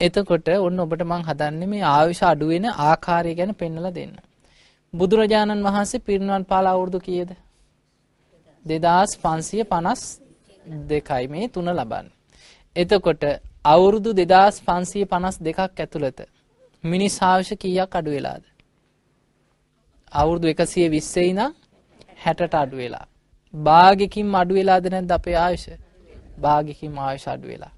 [0.00, 4.16] එතකොට ඔන්න ඔබට මං හදන්නේ මේ ආයුෂ අඩු වෙන ආකාරය ගැන පෙන්වලා දෙන්න.
[4.94, 7.30] බුදුරජාණන් වහන්සේ පිරිනිවන් පාලා අවුරුදු කීයද?
[8.64, 12.12] 2552යි මේ තුන ලබන්නේ.
[12.76, 13.24] එතකොට
[13.66, 16.20] අවුරුදු 2552ක් ඇතුළත
[16.84, 18.42] මිනිස් ආයුෂ කීයක් අඩු වෙලාද?
[20.12, 21.42] අවුරුදු 120 ඉඳන්
[22.24, 23.06] 60ට අඩු වෙලා.
[23.54, 25.66] භාගයකින් අඩු වෙලාද නැද්ද අපේ ආයුෂ?
[26.40, 27.72] භාගයකින් ආයුෂ අඩු වෙලා.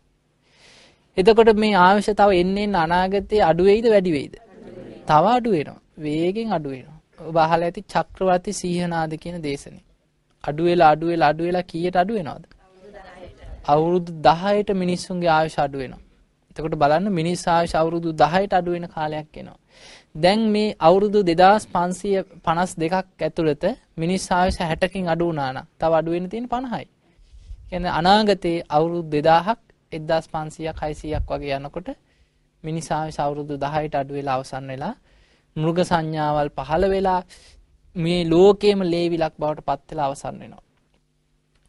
[1.16, 4.36] එතකොට මේ ආයුෂ තව එන්නේ අනාගතයේ අඩු වෙයිද වැඩි වෙයිද?
[5.06, 5.80] තව අඩු වෙනවා.
[5.98, 6.98] වේගෙන් අඩු වෙනවා.
[7.20, 9.84] ඔබ අහලා ඇති චක්‍රවර්ති සීහනාද කියන දේශනේ.
[10.44, 12.57] අඩු වෙලා අඩු වෙලා අඩු වෙලා කීයට අඩු වෙනවද?
[13.68, 16.02] අවුරුදු 10ට මිනිස්සුන්ගේ ආයුෂ අඩු වෙනවා.
[16.50, 19.58] එතකොට බලන්න මිනිස් ආයුෂ අවුරුදු 10ට අඩු වෙන කාලයක් එනවා.
[20.16, 23.64] දැන් මේ අවුරුදු 2552ක් ඇතුළත
[23.96, 26.86] මිනිස් ආයුෂ 60කින් අඩු වුණා නම් තව අඩු වෙන්න තියෙන 50යි.
[27.70, 29.58] කියන්නේ අනාගතයේ අවුරුදු 2000ක්
[29.92, 31.88] 1500ක් 600ක් වගේ යනකොට
[32.62, 34.94] මිනිස් ආයුෂ අවුරුදු 10ට අඩු වෙලා අවසන් වෙලා
[35.56, 37.20] මෘග සංඥාවල් පහළ වෙලා
[37.96, 40.67] මේ ලෝකයේම ලේවිලක් බවට පත් වෙලා අවසන් වෙනවා.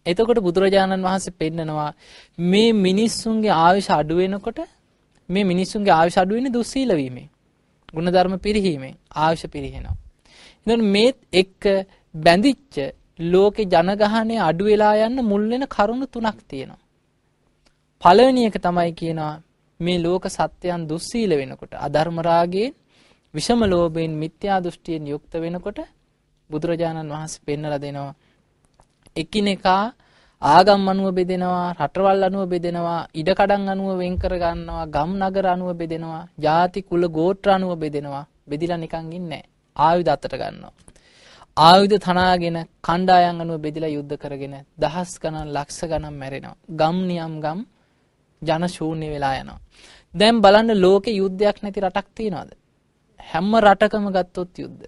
[0.06, 1.92] එතකොට බුදුරජාණන් වහන්සේ පෙන්නනවා
[2.46, 4.60] මේ මිනිස්සුන්ගේ ආයුෂ අඩු වෙනකොට
[5.30, 7.28] මේ මිනිස්සුන්ගේ ආයුෂ අඩු වෙන්නේ දුස්සීල වීමෙන්.
[7.90, 9.98] ಗುಣධර්ම පිරිහීමෙන් ආයුෂ පිරිහෙනවා.
[10.68, 11.64] ඉතින් මේත් එක්ක
[12.16, 12.76] බැඳිච්ච
[13.26, 16.82] ලෝකේ ජනගහනය අඩු වෙලා යන්න මුල් වෙන කරුණු තුනක් තියෙනවා.
[18.04, 19.34] පළවෙනි එක තමයි කියනවා
[19.80, 22.74] මේ ලෝක සත්‍යයන් දුස්සීල වෙනකොට අධර්ම රාගයෙන්
[23.34, 25.80] විෂම ලෝභයෙන් මිත්‍යා දෘෂ්ටියෙන් යුක්ත වෙනකොට
[26.50, 28.14] බුදුරජාණන් වහන්සේ පෙන්වලා දෙනවා
[29.22, 29.84] එකිනෙකා
[30.42, 36.28] ආගම් අනුව බෙදෙනවා රටවල් අනුව බෙදෙනවා ඉඩකඩම් අනුව වෙන් කර ගන්නවා ගම් නගර අනුව බෙදෙනවා
[36.38, 38.26] ಜಾති කුල ගෝත්‍ර අනුව බෙදෙනවා.
[38.48, 39.44] බෙදිලා නිකන් ඉන්නේ
[39.76, 40.74] ආයුධ අතට ගන්නවා.
[41.58, 46.58] ආයුධ තනාගෙන කණ්ඩායම් අනුව බෙදලා යුද්ධ කරගෙන දහස් ගණන් ලක්ෂ ගණන් මැරෙනවා.
[46.72, 47.60] ගම් නියම් ගම්
[48.42, 49.60] ජන ශූන්‍ය වෙලා යනවා.
[50.14, 52.52] දැන් බලන්න ලෝකේ යුද්ධයක් නැති රටක් තියනවද?
[53.20, 54.86] හැම රටකම ගත්තොත් යුද්ධ.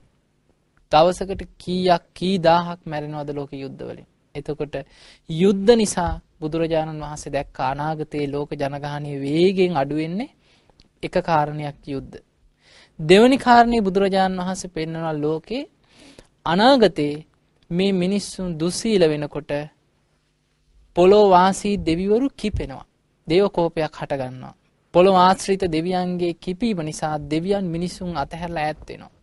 [0.92, 4.08] දවසකට කීයක් කී දහහක් මැරෙනවද ලෝක යුද්ධ වලින්?
[4.36, 4.76] එතකොට
[5.30, 10.30] යුද්ධ නිසා බුදුරජාණන් වහන්සේ දැක්ක අනාගතයේ ලෝක ජනගහනය වේගෙන් අඩු වෙන්නේ
[11.04, 12.16] එක කාරණයක් යුද්ධ.
[13.00, 15.64] දෙවැනි කාරණේ බුදුරජාණන් වහන්සේ පෙන්වනවා ලෝකේ
[16.46, 17.16] අනාගතේ
[17.70, 19.52] මේ මිනිස්සුන් දුස්සීල වෙනකොට
[20.96, 22.86] පොළොව වාසී දෙවිවරු කිපෙනවා.
[23.28, 24.56] දේව කෝපයක් හට ගන්නවා.
[24.94, 29.21] පොළොව ආශ්‍රිත දෙවියන්ගේ කිපීම නිසා දෙවියන් මිනිසුන් අතහැරලා ඈත් වෙනවා.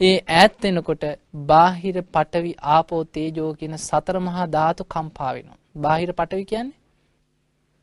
[0.00, 1.04] ඒ ඈත් වෙනකොට
[1.46, 5.58] බාහිර පටවි ආපෝ තේජෝ කියන සතර මහා ධාතු කම්පා වෙනවා.
[5.76, 6.78] බාහිර පටවි කියන්නේ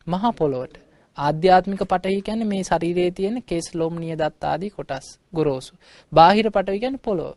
[0.07, 0.75] මහා පොළොවට.
[1.17, 5.73] ආධ්‍යාත්මික පටවි කියන්නේ මේ ශරීරයේ තියෙන කේස් ලොම් නිය දත් ආදී කොටස් ගොරෝසු.
[6.11, 7.33] බාහිර පටවි කියන්නේ පොළොව.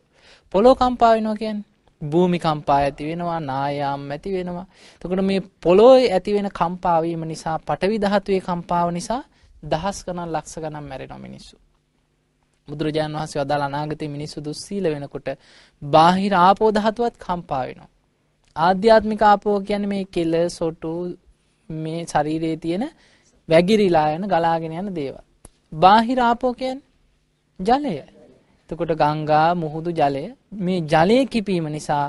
[0.55, 1.69] පොළොව කම්පා වෙනවා කියන්නේ
[2.03, 4.66] භූමි කම්පා ඇති වෙනවා නායාම් ඇති වෙනවා.
[4.95, 9.23] එතකොට මේ පොළොවේ ඇති වෙන කම්පා වීම නිසා පටවි ධාතුවේ කම්පාව නිසා
[9.62, 11.55] දහස් ගණන් ලක්ෂ ගණන් මැරෙනවා මිනිස්සු.
[12.68, 15.29] බුදුරජාණන් වහන්සේ වදාළ අනාගතේ මිනිස්සු දුස්සීල වෙනකොට
[15.83, 17.90] බාහිර ආපෝ ධාතුවත් කම්පා වෙනවා.
[18.57, 20.92] ආධ්‍යාත්මික ආපෝ කියන්නේ මේ කෙල සොටු
[21.70, 22.85] මේ ශරීරයේ තියෙන
[23.49, 25.18] වැగిරිලා යන ගලාගෙන යන දේවල්.
[25.77, 26.88] බාහිර ආපෝ කියන්නේ
[27.61, 27.94] ජලය.
[28.70, 30.25] එතකොට ගංගා මුහුදු ජලය
[30.59, 32.07] මේ ජලය කිපීම නිසා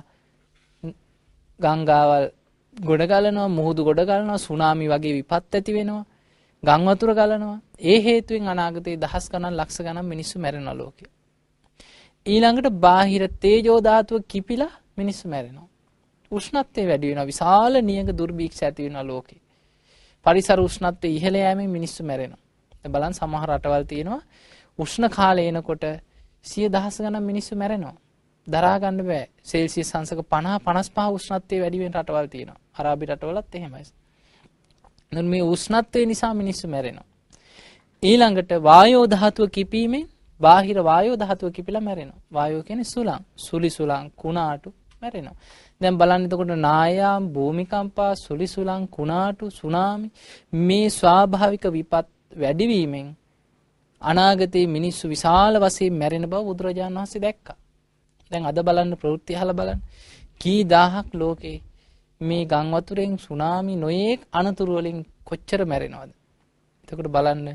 [1.59, 2.25] ගංගාවල්
[2.75, 6.05] ගොඩ ගලනවා මුහුදු ගොඩ ගලනවා සුනාමි වගේ විපත් ඇති වෙනවා
[6.63, 7.59] ගම් වතුර ගලනවා.
[7.81, 11.05] ඒ හේතුවෙන් අනාගතේ දහස් ගණන් ලක්ෂ ගණන් මිනිස්සු මැරෙනවා ලෝකෙ.
[12.25, 15.67] ඊළඟට බාහිර තේජෝ ධාතුව කිපිලා මිනිස්සු මැරෙනවා.
[16.31, 17.25] උෂ්ණත්වය වැඩි වෙනවා.
[17.25, 19.35] විශාල නියඟ දුර්භීක්ෂ ඇති වෙනවා ලෝකෙ.
[20.25, 22.41] පරිසර උෂ්ණත්වය ඉහළ යෑමෙන් මිනිස්සු මැරෙනවා.
[22.73, 24.21] දැන් බලන්න සමහර රටවල් තියෙනවා
[24.79, 25.83] උෂ්ණ කාලය එනකොට
[26.45, 27.95] සිය දහස් ගණන් මිනිස්සු මැරෙනවා.
[28.47, 29.25] දරා ගන්න බෑ.
[29.43, 32.59] සෙල්සියස් අංශක 50 55 උෂ්ණත්වය වැඩි වෙන රටවල් තියෙනවා.
[32.77, 33.85] අරාබි රටවලත් එහෙමයි.
[35.11, 37.07] මේ උෂ්ණත්වය නිසා මිනිස්සු මැරෙනවා.
[38.03, 40.05] ඊළඟට වායෝ ධාතුව කිපීමෙන්
[40.41, 42.21] බාහිර වායෝ ධාතුව කිපිලා මැරෙනවා.
[42.33, 45.35] වායෝ කියන්නේ සුළං, සුලි සුළං, කුණාටු මැරෙනවා.
[45.81, 50.07] දැන් බලන්න එතකොට නායාම්, භූමිකම්පා, සුලි සුළං, කුණාටු, සුනාමි
[50.59, 53.07] මේ ස්වාභාවික විපත් වැඩිවීමෙන්
[54.01, 57.57] අනාගතයේ මිනිස්සු විශාල වශයෙන් මැරෙන බව බුදුරජාණන් වහන්සේ දැක්කා.
[58.31, 59.81] දැන් අද බලන්න ප්‍රවෘත්ති අහලා බලන්න.
[60.41, 61.57] කී දහහක් ලෝකේ
[62.21, 66.11] මේ ගම් වතුරෙන් සුනාමි නොයේක් අනතුරු වලින් කොච්චර මැරෙනවද?
[66.83, 67.47] එතකොට බලන්න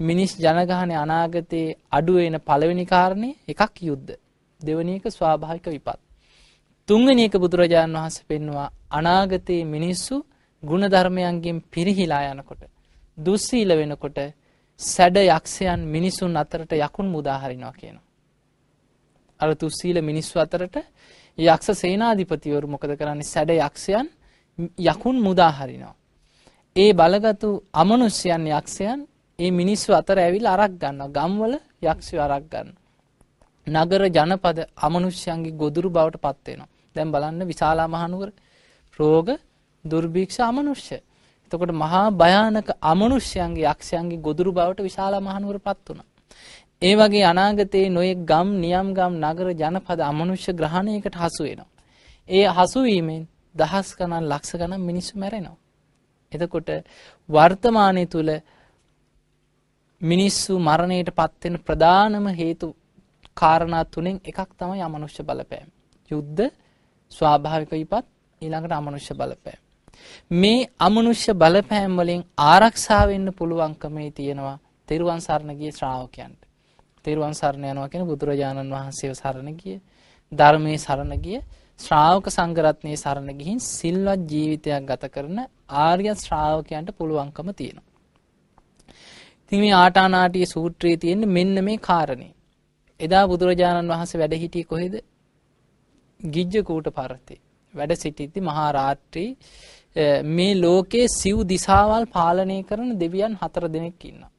[0.00, 4.12] මිනිස් ජනගහනය අනාගතයේ අඩු වෙන පළවෙනි කාරණේ එකක් යුද්ධ.
[4.60, 6.00] දෙවෙනි එක ස්වාභාවික විපත්.
[6.88, 10.14] තුන්වෙනි එක බුදුරජාණන් වහන්සේ පෙන්වුවා අනාගතයේ මිනිස්සු
[10.62, 12.62] ගුණ ධර්මයන්ගෙන් පිරිහිලා යනකොට
[13.18, 14.18] දුස්සීල වෙනකොට
[14.80, 18.06] සැඩ යක්ෂයන් මිනිසුන් අතරට යකුන් මුදා හරිනවා කියනවා.
[19.40, 20.76] අර දුස්සීල මිනිස්සු අතරට
[21.40, 24.06] යක්ෂ සේනාධිපතිවරු මොකද කරන්නේ සැඩ යක්ෂයන්
[24.86, 25.94] යකුන් මුදා හරිනවා.
[26.76, 29.00] ඒ බලගතු අමනුෂ්‍යයන් යක්ෂයන්
[29.38, 31.14] ඒ මිනිස්සු අතර ඇවිල්ලා අරක් ගන්නවා.
[31.16, 32.80] ගම්වල යක්ෂයෝ අරක් ගන්නවා.
[33.66, 36.68] නගර ජනපද අමනුෂ්‍යයන්ගේ ගොදුරු බවට පත් වෙනවා.
[36.96, 38.30] දැන් බලන්න විශාලා මහනුවර
[38.98, 39.28] රෝග
[39.84, 40.98] දුර්භික්ෂ අමනුෂ්‍ය.
[41.44, 46.09] එතකොට මහා භයානක අමනුෂ්‍යයන්ගේ යක්ෂයන්ගේ ගොදුරු බවට විශාලා මහනුවර පත් වුණා.
[46.82, 51.68] ඒ වගේ අනාගතයේ නොයෙක් ගම් නියම් ගම් නගර ජනපද අමනුෂ්‍ය ග්‍රහණයකට හසු වෙනවා.
[52.28, 53.22] ඒ හසු වීමෙන්
[53.54, 55.58] දහස් ගණන් ලක්ෂ ගණන් මිනිස්සු මැරෙනවා.
[56.32, 56.70] එතකොට
[57.28, 58.30] වර්තමානයේ තුල
[60.00, 62.66] මිනිස්සු මරණයට පත් වෙන ප්‍රධානම හේතු
[63.36, 65.68] කාරණා තුනෙන් එකක් තමයි අමනුෂ්‍ය බලපෑම.
[66.10, 66.48] යුද්ධ,
[67.12, 68.06] ස්වාභාවික විපත්,
[68.42, 69.60] ඊළඟට අමනුෂ්‍ය බලපෑම.
[70.32, 74.56] මේ අමනුෂ්‍ය බලපෑම් වලින් ආරක්ෂා වෙන්න පුළුවන්කමේ තියෙනවා
[74.88, 76.49] තෙරුවන් සරණ ගිය ශ්‍රාවකයන්ට.
[77.04, 79.76] තෙරුවන් සරණ යනවා කියන බුදුරජාණන් වහන්සේව සරණ ගිය
[80.32, 81.38] ධර්මයේ සරණ ගිය
[81.80, 85.38] ශ්‍රාවක සංඝරත්නයේ සරණ ගිහින් සිල්වත් ජීවිතයක් ගත කරන
[85.78, 87.88] ආර්ය ශ්‍රාවකයන්ට පුළුවන්කම තියෙනවා.
[89.44, 92.32] ඉතින් මේ ආටානාටිය සූත්‍රයේ තියෙන මෙන්න මේ කාරණේ.
[93.00, 94.94] එදා බුදුරජාණන් වහන්සේ වැඩ හිටියේ කොහෙද?
[96.20, 97.40] ගිජ්ජකූට පර්වතේ.
[97.74, 99.30] වැඩ සිටිද්දි මහා රාත්‍රී
[100.28, 104.30] මේ ලෝකේ සිව් දිසාවල් පාලනය කරන දෙවියන් හතර දෙනෙක් ඉන්නවා.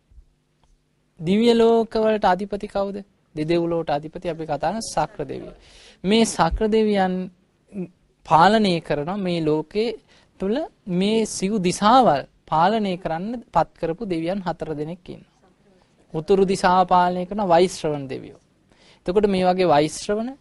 [1.22, 2.98] දිව්‍ය ලෝකවලට අධිපති කවුද?
[3.36, 5.54] දෙදෙව්ලොවට අධිපති අපි කතා කරන සක්‍ර දෙවිය.
[6.04, 7.14] මේ සක්‍ර දෙවියන්
[8.26, 9.90] පාලනය කරන මේ ලෝකේ
[10.40, 10.56] තුල
[10.92, 15.50] මේ සිව් දිසාවල් පාලනය කරන්න පත් කරපු දෙවියන් හතර දෙනෙක් ඉන්නවා.
[16.14, 18.40] උතුරු දිසාව පාලනය කරන වෛශ්‍රවණ දෙවියෝ.
[19.06, 20.32] එතකොට මේ වගේ වෛශ්‍රවණ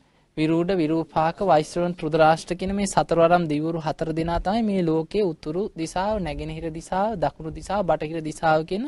[0.40, 6.16] විරූඪ විරූපාක වෛශ්‍රවණ ත්‍රුදරාෂ්ට්‍ර කියන මේ සතරවරම් දිවුරු හතර දෙනා තමයි මේ ලෝකයේ උතුරු දිසාව
[6.20, 8.84] නැගෙනහිර දිසාව දකුණු දිසාව බටහිර දිසාව කියන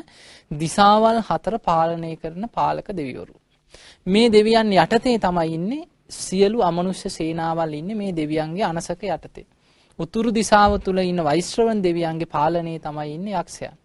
[0.55, 3.35] දිසාවල් හතර පාලනය කරන පාලක දෙවිවරු.
[4.07, 9.45] මේ දෙවියන් යටතේ තමයි ඉන්නේ සියලු අමනුෂ්‍ය සේනාවල් ඉන්නේ මේ දෙවියන්ගේ අනසක යටතේ.
[9.99, 13.75] උතුරු දිසාව තුල ඉන්න වෛශ්‍රවණ දෙවියන්ගේ පාලනයේ තමයි ඉන්නේ යක්ෂයන්.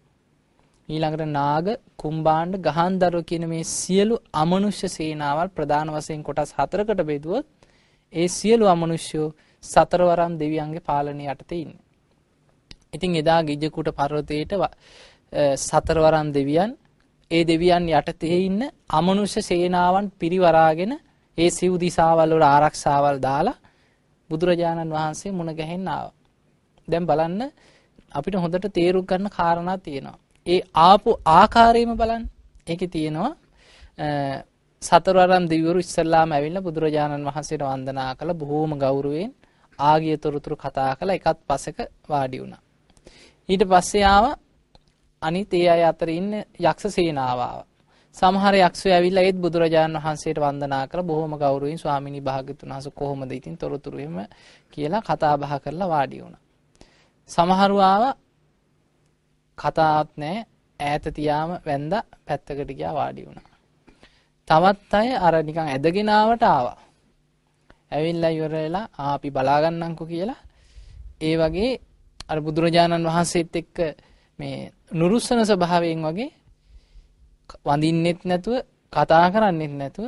[0.89, 7.47] ඊළඟට නාග කුම්බාණ්ඩ ගහන්දරව කියන මේ සියලු අමනුෂ්‍ය සේනාවල් ප්‍රධාන වශයෙන් කොටස් හතරකට බෙදුවොත්
[8.13, 9.27] ඒ සියලු අමනුෂ්‍යෝ
[9.63, 11.83] සතරවරම් දෙවියන්ගේ පාලනය යටතේ ඉන්නේ.
[12.93, 14.53] ඉතින් එදා ගිජ්ජකුට පර්වතයේට
[15.57, 16.71] සතරවරම් දෙවියන්
[17.31, 20.93] ඒ දෙවියන් යටතේ ඉන්න අමනුෂ්‍ය සේනාවන් පිරිවරාගෙන
[21.37, 23.61] ඒ සිව් දිසාවල් වල ආරක්ෂාවල් දාලා
[24.29, 26.13] බුදුරජාණන් වහන්සේ මුණ ගැහෙන්න ආවා.
[26.87, 27.41] දැන් බලන්න
[28.11, 30.17] අපිට හොඳට තේරුම් ගන්න කාරණා තියෙනවා.
[30.47, 32.23] ඒ ආපු ආකාරයම බලන්න.
[32.67, 33.33] ඒකේ තියෙනවා
[34.81, 39.31] සතරවරම් දිව්‍යවරු ඉස්සල්ලාම ඇවිල්ලා බුදුරජාණන් වහන්සේට වන්දනා කළ බොහෝම ගෞරවයෙන්
[39.79, 42.61] ආගිය තොරතුරු කතා කළා එකත් පසෙක වාඩි වුණා.
[43.49, 44.25] ඊට පස්සේ ආව
[45.21, 47.65] අනිත් ඒ අය අතර ඉන්න යක්ෂ සේනාව ආවා.
[48.15, 53.57] සමහර යක්ෂයෝ ඇවිල්ලා ඒත් බුදුරජාණන් වහන්සේට වන්දනා කරලා බොහොම ගෞරවයෙන් ස්වාමිනී භාග්‍යතුන් වහන්සේ කොහොමද ඉතින්
[53.57, 54.17] තොරතුරු එහෙම
[54.71, 56.41] කියලා කතා බහ කරලා වාඩි වුණා.
[57.29, 58.13] සමහරු ආවා
[59.57, 60.47] කතාවක් නැහැ
[60.79, 63.48] ඈත තියාම වැන්දා පැත්තකට ගියා වාඩි වුණා.
[64.49, 66.77] තවත් අය අර නිකන් ඇදගෙන ආවට ආවා.
[67.91, 70.39] ඇවිල්ලා ඉවර වෙලා ආ අපි බලා ගන්නම්කෝ කියලා
[71.21, 71.71] ඒ වගේ
[72.29, 73.77] අර බුදුරජාණන් වහන්සේත් එක්ක
[74.39, 74.57] මේ
[74.91, 76.29] නුරුස්සන ස්වභාවයෙන් වගේ
[77.65, 78.55] වඳින්නෙත් නැතුව
[78.93, 80.07] කතා කරන්නෙත් නැතුව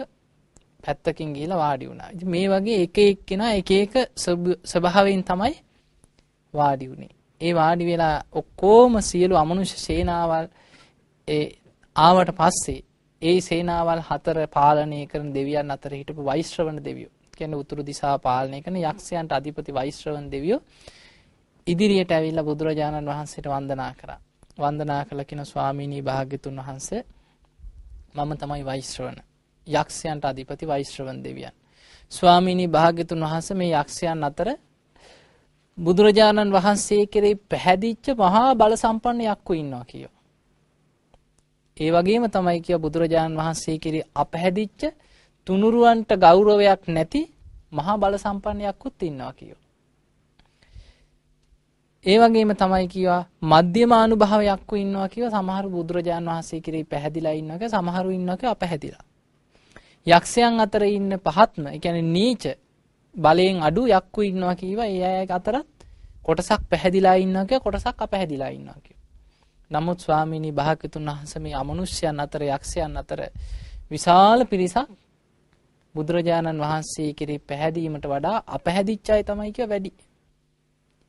[0.84, 2.10] පැත්තකින් ගිහිලා වාඩි වුණා.
[2.10, 3.94] ඉතින් මේ වගේ එක එක්කෙනා එක එක
[4.66, 5.56] ස්වභාවයෙන් තමයි
[6.54, 7.14] වාඩි වුනේ.
[7.42, 10.48] ඒ වාඩි වෙලා ඔක්කොම සියලු අමනුෂ්‍ය සේනාවල්
[11.28, 11.46] ඒ
[11.96, 12.82] ආවට පස්සේ
[13.22, 18.78] ඒ සේනාවල් හතර පාලනය කරන දෙවියන් අතර හිටපු වෛශ්‍රවණ දෙවියෝ කියන්නේ උතුරු දිශා පාලනය කරන
[18.82, 20.60] යක්ෂයන්ට අධිපති වෛශ්‍රවණ දෙවියෝ
[21.68, 24.20] ඉදිරියට ඇවිල්ලා බුදුරජාණන් වහන්සේට වන්දනා කරා.
[24.58, 27.02] වන්දනා කළ කියන ස්වාමීනී භාග්‍යතුන් වහන්සේ
[28.16, 29.20] මම තමයි වෛශ්‍රවණ.
[29.68, 31.54] යක්ෂයන්ට අධිපති වෛශ්‍රවණ දෙවියන්.
[32.12, 34.48] ස්වාමීනී භාග්‍යතුන් වහන්සේ මේ යක්ෂයන් අතර
[35.78, 40.14] බුදුරජාණන් වහන්සේ කෙරෙහි පැහැදිච්ච මහා බල සම්පන්න යක්කු ඉන්නවා කියෝ.
[41.82, 44.82] ඒ වගේම තමයි කිය බුදුරජාණන් වහන්සේ කෙරෙහි අපැහැදිච්ච
[45.48, 47.22] තුනුරුවන්ට ගෞරවයක් නැති
[47.72, 49.60] මහා බල සම්පන්න යක්කුත් ඉන්නවා කියෝ.
[52.06, 58.10] ඒ වගේම තමයි කියවා මධ්‍යම අනුභවයක්කු ඉන්නවා කියව සමහරු බුදුරජාණන් වහන්සේ කෙරෙහි පැහැදිලා ඉන්නක සමහරු
[58.12, 59.06] ඉන්නක අපැහැදිලා.
[60.08, 62.44] යක්ෂයන් අතර ඉන්න පහත්ම එකැන නීච
[63.16, 65.68] බලයෙන් අඩු යක්කු ඉන්නවා කීව ඒ අය අතරත්
[66.24, 69.01] කොටසක් පැහැදිලා ඉන්නක කොටසක් අපැහැදිලා ඉන්නවා කිය.
[69.72, 73.22] නමුත් ස්වාමිනී භාග්‍යතුන් වහන්ස මේ අමනුෂ්‍යයන් අතර යක්ෂයන් අතර
[73.92, 74.90] විශාල පිරිසක්
[75.96, 79.92] බුදුරජාණන් වහන්සේ කෙරේ පැහැදීමට වඩා අපැහැදිච්චාය තමයි කිය වැඩි.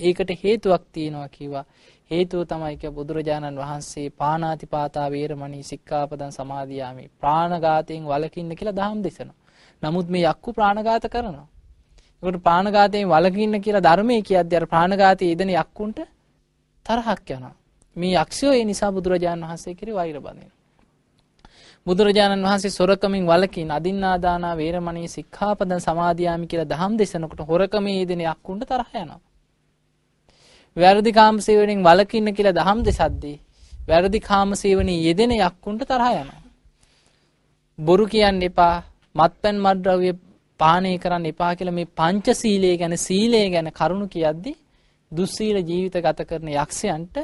[0.01, 1.65] ඒකට හේතුවක් තියෙනවා කිව්වා.
[2.11, 7.11] හේතුව තමයි කිය බුදුරජාණන් වහන්සේ පානාතිපාතා වේරමණී සික්ඛාපදං සමාදියාමි.
[7.21, 9.39] ප්‍රාණඝාතයෙන් වළකින්න කියලා දහම් දෙසනවා.
[9.83, 11.47] නමුත් මේ යක්කු ප්‍රාණඝාත කරනවා.
[12.23, 15.99] ඒකට ප්‍රාණඝාතයෙන් වළකින්න කියලා ධර්මයේ කියද්දී අර ප්‍රාණඝාතයේ යෙදෙන යක්කුන්ට
[16.87, 17.55] තරහක් යනවා.
[17.97, 20.59] මේ යක්ෂයෝ ඒ නිසා බුදුරජාණන් වහන්සේ කෙරේ වෛර බඳිනවා.
[21.87, 28.91] බුදුරජාණන් වහන්සේ සොරකමින් වළකින් අදින්නාදානා වේරමණී සික්ඛාපදං සමාදියාමි කියලා දහම් දෙසනකොට හොරකමේ යෙදෙන යක්කුන්ට තරහ
[28.95, 29.21] යනවා.
[30.77, 33.37] වැරදි කාම සේවනයෙන් වළකින්න කියලා දහම් දෙසද්දී
[33.89, 36.43] වැරදි කාම සේවනයේ යෙදෙන යක්කුන්ට තරහ යනවා.
[37.79, 38.75] බොරු කියන්න එපා
[39.15, 40.11] මත්පැන් මත්ද්‍රව්‍ය
[40.61, 44.53] පානය කරන්න එපා කියලා මේ පංචශීලය ගැන සීලය ගැන කරුණු කියද්දි
[45.13, 47.17] දුස්සීල ජීවිත ගත කරන යක්ෂයන්ට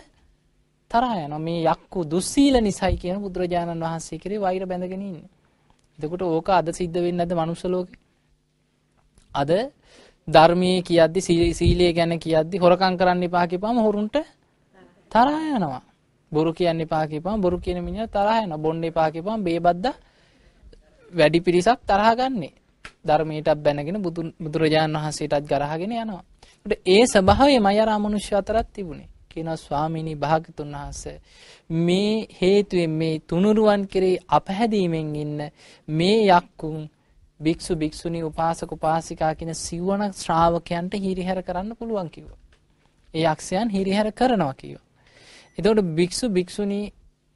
[0.91, 5.29] තරහ යනවා මේ යක්කු දුස්සීල නිසයි කියන බුදුරජාණන් වහන්සේ කෙරේ වෛර බැඳගෙන ඉන්නේ.
[5.99, 8.01] එතකොට ඕක අද සිද්ධ වෙන්නේ නැද්ද මනුස්ස ලෝකේ?
[9.33, 9.51] අද
[10.29, 11.21] ධර්මයේ කියද්දි
[11.53, 14.17] සීලය ගැන කියද්දි හොරකම් කරන්න එපා කියපම හොරුන්ට
[15.13, 15.83] තරහ යනවා.
[16.33, 18.59] බොරු කියන්න එපා කියපම බොරු කියන මිනිහා තරහ යනවා.
[18.59, 19.95] බොන්න එපා කියපම බේබද්දා
[21.13, 22.53] වැඩි පිරිසක් තරහ ගන්නේ.
[23.05, 24.03] ධර්මයටත් බැනගෙන
[24.41, 26.25] බුදුරජාණන් වහන්සේටත් ගරහගෙන යනවා.
[26.87, 29.09] ඒ ස්වභාවයමයි අර අමනුෂ්‍ය අතරත් තිබුණේ.
[29.39, 31.17] කියනවා ස්වාමීනි භාගතුන් වහන්සේ
[31.81, 35.41] මේ හේතුවෙන් මේ තුනුරුවන් කෙරේ අපහැදීමෙන් ඉන්න
[35.89, 36.79] මේ යක්කුන්
[37.41, 42.39] භික්ෂු භික්ෂුණී උපාසක උපාසිකා කියන සිවණ ශ්‍රාවකයන්ට හිරිහැර කරන්න පුළුවන් කිව්වා.
[43.15, 44.85] ඒ යක්ෂයන් හිරිහැර කරනවා කිව්වා.
[45.59, 46.85] එතකොට භික්ෂු භික්ෂුණී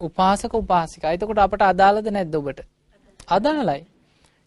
[0.00, 1.12] උපාසක උපාසිකා.
[1.12, 2.60] එතකොට අපට අදාළද නැද්ද ඔබට?
[3.28, 3.82] අදාළයි.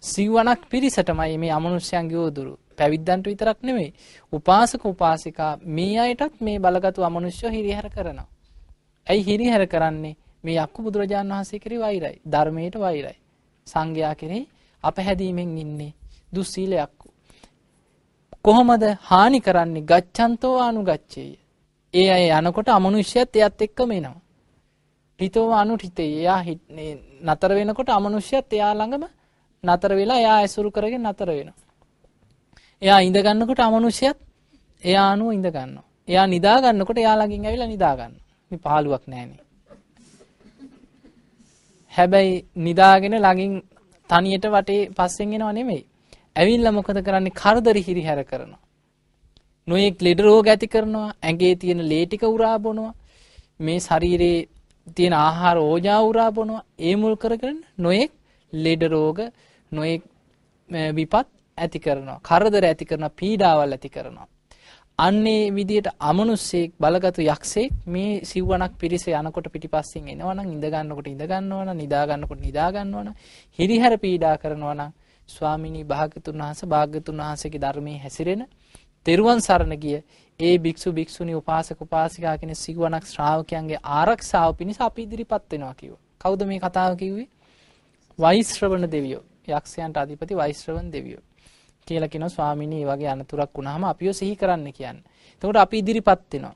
[0.03, 2.53] සිව්වනක් පිරිසටමයි මේ අමනුෂ්‍යයන්ගේ උදුරු.
[2.77, 3.93] පැවිද්දන්ට විතරක් නෙමෙයි.
[4.33, 8.27] උපාසක උපාසිකා මේ අයටත් මේ බලගතු අමනුෂ්‍යෝ හිරිහැර කරනවා.
[9.07, 10.15] ඇයි හිරිහැර කරන්නේ?
[10.43, 12.21] මේ යක්කු බුදුරජාණන් වහන්සේ කෙරෙහි වෛරයි.
[12.25, 13.17] ධර්මයට වෛරයි.
[13.67, 14.49] සංඝයා කෙරෙහි
[14.83, 15.93] අපහැදීමෙන් ඉන්නේ
[16.35, 16.93] දුස්සීලයක්.
[18.41, 19.83] කොහොමද හානි කරන්නේ?
[19.83, 21.31] ගච්ඡන්තෝ අනුගච්ඡේය.
[21.93, 24.21] ඒ අය යනකොට අමනුෂ්‍යයත් එයත් එක්කම එනවා.
[25.19, 26.11] හිතෝම අනුහිතේ.
[26.13, 26.41] එයා
[27.25, 29.05] නතර වෙනකොට අමනුෂ්‍යයත් එයා ළඟම
[29.63, 31.64] නතර වෙලා එයා ඇසුරු කරගෙන නතර වෙනවා.
[32.81, 34.17] එයා ඉඳ ගන්නකොට අමනුෂ්‍යයත්
[34.83, 35.85] එයා අනුව ඉඳ ගන්නවා.
[36.07, 38.23] එයා නිදා ගන්නකොට එයා ළඟින් ඇවිල්ලා නිදා ගන්නවා.
[38.51, 39.43] මේ පහළුවක් නැහනේ.
[41.93, 43.53] හැබැයි නිදාගෙන ළඟින්
[44.09, 45.83] තනියට වටේ පස්සෙන් එනව නෙමෙයි.
[46.35, 47.37] ඇවිල්ලා මොකද කරන්නේ?
[47.41, 48.61] කරදරි හිරිහැර කරනවා.
[49.67, 52.93] නොයෙක් ලෙඩ රෝග ඇති කරනවා, ඇඟේ තියෙන ලේ ටික උරා බොනවා.
[53.59, 54.47] මේ ශරීරයේ
[54.87, 56.65] තියෙන ආහාර ඕජා උරා බොනවා.
[56.79, 58.11] ඒ මුල් කරගෙන නොයෙක්
[58.53, 59.19] ලෙඩ රෝග,
[59.71, 60.01] නොයෙක්
[60.97, 62.19] විපත් ඇති කරනවා.
[62.21, 64.27] කරදර ඇති කරනවා, පීඩාවල් ඇති කරනවා.
[64.99, 71.75] අන්නේ විදියට අමනුස්සයෙක් බලගතු යක්ෂයෙක් මේ සිව්වනක් පිරිස යනකොට පිටිපස්සෙන් එනවනම් ඉඳ ගන්නකොට ඉඳ ගන්නවනම්
[71.75, 73.15] නිදා ගන්නකොට නිදා ගන්නවනම්
[73.59, 74.93] හිරිහැර පීඩා කරනවනම්
[75.29, 78.47] ස්වාමිනී භාග්‍යතුන් වහන්සේ භාග්‍යතුන් වහන්සේගේ ධර්මයේ හැසිරෙන
[79.05, 79.99] තෙරුවන් සරණ ගිය
[80.39, 86.01] ඒ භික්ෂු භික්ෂුණී උපාසක උපාසිකා කියන සිව්වනක් ශ්‍රාවකයන්ගේ ආරක්ෂාව පිණිස අපි ඉදිරිපත් වෙනවා කිව්වා.
[86.21, 87.27] කවුද මේ කතාව කිව්වේ?
[88.19, 89.23] වෛශ්‍රවණ දෙවියෝ.
[89.49, 91.23] යක්ෂයන්ට අධිපති වෛශ්‍රවණ දෙවියෝ.
[91.87, 95.03] කියලා කියනවා ස්වාමීනි මේ වගේ අනතුරක් වුණාම අපිව සිහි කරන්න කියන්නේ.
[95.33, 96.55] එතකොට අපි ඉදිරිපත් වෙනවා.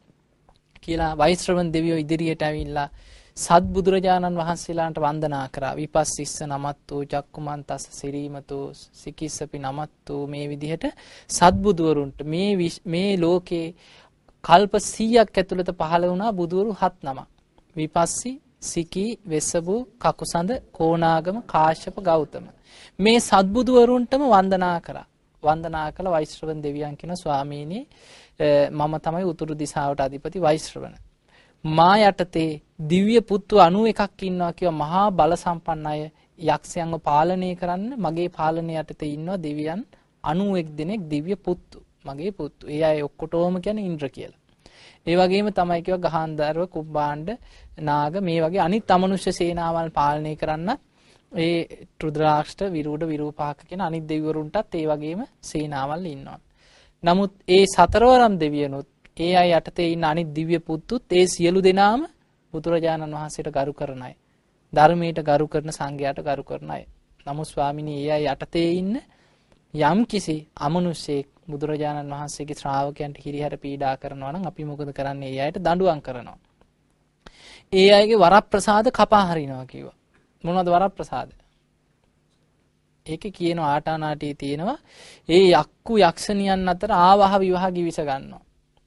[0.82, 2.90] කියලා වෛශ්‍රවණ දෙවියෝ ඉදිරියට ඇවිල්ලා
[3.38, 5.74] සත් බුදුරජාණන් වහන්සේලාට වන්දනා කරා.
[5.74, 10.86] විපස්සිස්ස නමත්තෝ චක්කුමන්තස්ස සිරීමතෝ සිකිස්සපි නමත්තෝ මේ විදිහට
[11.30, 12.52] සත් බුදුවරුන්ට මේ
[12.88, 13.68] මේ ලෝකේ
[14.44, 17.28] කල්ප 100ක් ඇතුළත පහළ වුණා බුදුවරු හත් නමක්.
[17.76, 22.46] විපස්සි සිකී වෙස්සබු කකුසඳ කෝනාගම කාශ්‍යප ගෞතම
[23.00, 25.09] මේ සත්බුදුවරුන්ටම වන්දනා කරා
[25.44, 27.80] වන්දනා කළ වෛශ්‍රවණ දෙවියන් කියන ස්වාමීනි
[28.72, 30.96] මම තමයි උතුරු දිසාවට අධිපති වෛශ්‍රවණ.
[31.64, 36.02] මා යටතේ දිව්‍ය පුත්තු 91ක් ඉන්නවා කියව මහා බල සම්පන්න අය
[36.40, 39.82] යක්ෂයන්ව පාලනය කරන්න මගේ පාලනය යටතේ ඉන්නවා දෙවියන්
[40.24, 41.80] 91 දෙනෙක් දිව්‍ය පුත්තු.
[42.06, 42.68] මගේ පුත්තු.
[42.68, 44.40] ඒ අය ඔක්කොටම කියන්නේ ඉන්ද්‍ර කියලා.
[45.08, 47.30] ඒ වගේම තමයි කියව ගහන්දරව කුබ්බාණ්ඩ
[47.80, 50.80] නාග මේ වගේ අනිත් අමනුෂ්‍ය සේනාවල් පාලනය කරන්නත්
[51.32, 56.40] ඒ රුද්‍රාක්ෂ්ට විරූඩ විරූපාක කියන අනිත් දෙවිවරුන්ටත් ඒ වගේම සේනාවල් ඉන්නවා.
[57.04, 58.88] නමුත් ඒ සතරවරම් දෙවියනුත්
[59.18, 62.02] ඒ අය යටතේ ඉන්න අනිත් දිව්‍ය පුත්තුත් ඒ සියලු දෙනාම
[62.54, 64.16] බුදුරජාණන් වහන්සේට ගරු කරන අය.
[64.74, 66.84] ධර්මයට ගරු කරන සංඝයාට ගරු කරන අය.
[67.26, 68.96] නමුත් ස්වාමිනී ඒ අය යටතේ ඉන්න
[69.74, 75.30] යම් කිසි අමනුෂ්‍යයෙක් බුදුරජාණන් වහන්සේගේ ශ්‍රාවකයන්ට හිරිහැර පීඩා කරනවා නම් අපි මොකද කරන්නේ?
[75.30, 76.38] ඒ අයට දඬුවම් කරනවා.
[77.74, 79.99] ඒ අයගේ වරප්‍රසාද කපා හරිනවා කිව්වා.
[80.44, 81.32] මොනවද වරප්‍රසාද?
[83.06, 84.78] ඒකේ කියන ආටානාටියේ තියෙනවා
[85.30, 88.44] ඒ යක්කු යක්ෂණියන් අතර ආවහ විවාහ කිවිස ගන්නවා.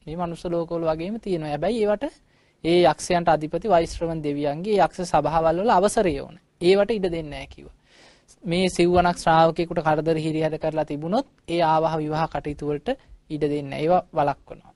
[0.06, 1.50] මේ මනුස්ස ලෝකවල වගේම තියෙනවා.
[1.50, 2.04] හැබැයි ඒවට
[2.64, 6.36] ඒ යක්ෂයන්ට අධිපති වෛශ්‍රවණ දෙවියන්ගේ යක්ෂ සභාවල් වල අවසරය ඕන.
[6.60, 7.76] ඒවට ඉඩ දෙන්නේ නැහැ කිව්වා.
[8.44, 12.98] මේ සිව්වනක් ශ්‍රාවකයෙකුට කරදර හිරිහැර කරලා තිබුණොත් ඒ ආවහ විවාහ කටයුතු වලට
[13.30, 13.82] ඉඩ දෙන්නේ නැහැ.
[13.82, 14.71] ඒවා වළක්වනවා.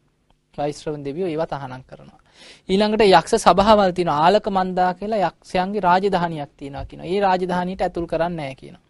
[0.59, 2.21] වෛශ්‍රවණ දෙවියෝ ඒවා තහනම් කරනවා.
[2.69, 7.07] ඊළඟට යක්ෂ සභාවල් තියෙනවා ආලක මන්දා කියලා යක්ෂයන්ගේ රාජධානියක් තියෙනවා කියනවා.
[7.07, 8.85] ඒ රාජධානියට ඇතුල් කරන්නේ නැහැ කියනවා.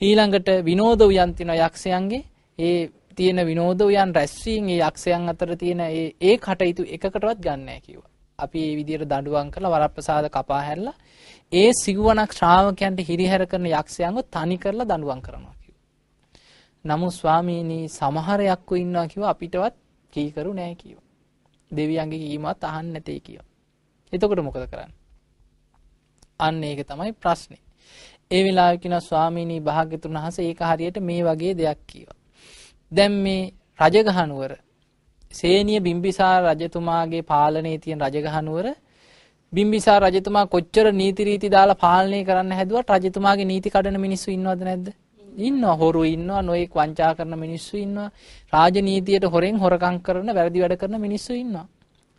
[0.00, 2.24] ඊළඟට විනෝද උයන් තියෙනවා යක්ෂයන්ගේ
[2.58, 7.80] ඒ තියෙන විනෝද උයන් රැස්වීම ඒ යක්ෂයන් අතර තියෙන ඒ ඒ කටයුතු එකකටවත් ගන්න නැහැ
[7.80, 8.10] කිව්වා.
[8.38, 10.94] අපි මේ විදිහට දඬුවම් කරලා වරප්‍රසාද කපා හැරලා
[11.52, 15.82] ඒ සිව්වනක් ශ්‍රාවකයන්ට හිරිහැර කරන යක්ෂයන්ව තනි කරලා දඬුවම් කරනවා කිව්වා.
[16.84, 19.83] නමුත් ස්වාමීනි සමහර යක්කෝ ඉන්නවා කිව්වා අපිටවත්
[20.14, 21.04] කීකරු නැහැ කිව්වා.
[21.70, 23.50] දෙවියන්ගේ කීමත් අහන්න නැtei කියනවා.
[24.12, 24.94] එතකොට මොකද කරන්නේ?
[26.40, 27.62] අන්න ඒක තමයි ප්‍රශ්නේ.
[28.30, 32.18] ඒ වෙලාවේ කියන ස්වාමීනි භාග්‍යතුන් වහන්සේ ඒක හරියට මේ වගේ දෙයක් කියවා.
[32.92, 34.52] දැන් මේ රජගහනුවර
[35.30, 38.66] සේනිය බිම්බිසාර රජතුමාගේ පාලනයේ තියෙන රජගහනුවර
[39.52, 44.86] බිම්බිසාර රජතුමා කොච්චර නීති රීති දාලා පාලනය කරන්න හැදුවත් රජතුමාගේ නීති කඩන මිනිස්සු ඉන්නවද නැද්ද?
[45.38, 48.10] ඉන්නවා හොරු ඉන්නවා නොයෙක් වංචා කරන මිනිස්සු ඉන්නවා.
[48.52, 51.66] රාජනීතියට හොරෙන් හොරකම් කරන වැරදි වැඩ කරන මිනිස්සු ඉන්නවා.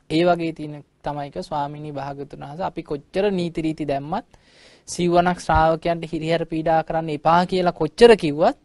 [0.09, 2.65] ඒ වගේ තියෙන තමයි කිය ස්වාමිනී භාගතුන් වහන්සේ.
[2.65, 4.27] අපි කොච්චර නීති රීති දැම්මත්
[4.87, 8.57] සිව්වනක් ශ්‍රාවකයන්ට හිරිහැර පීඩා කරන්න එපා කියලා කොච්චර කිව්වත්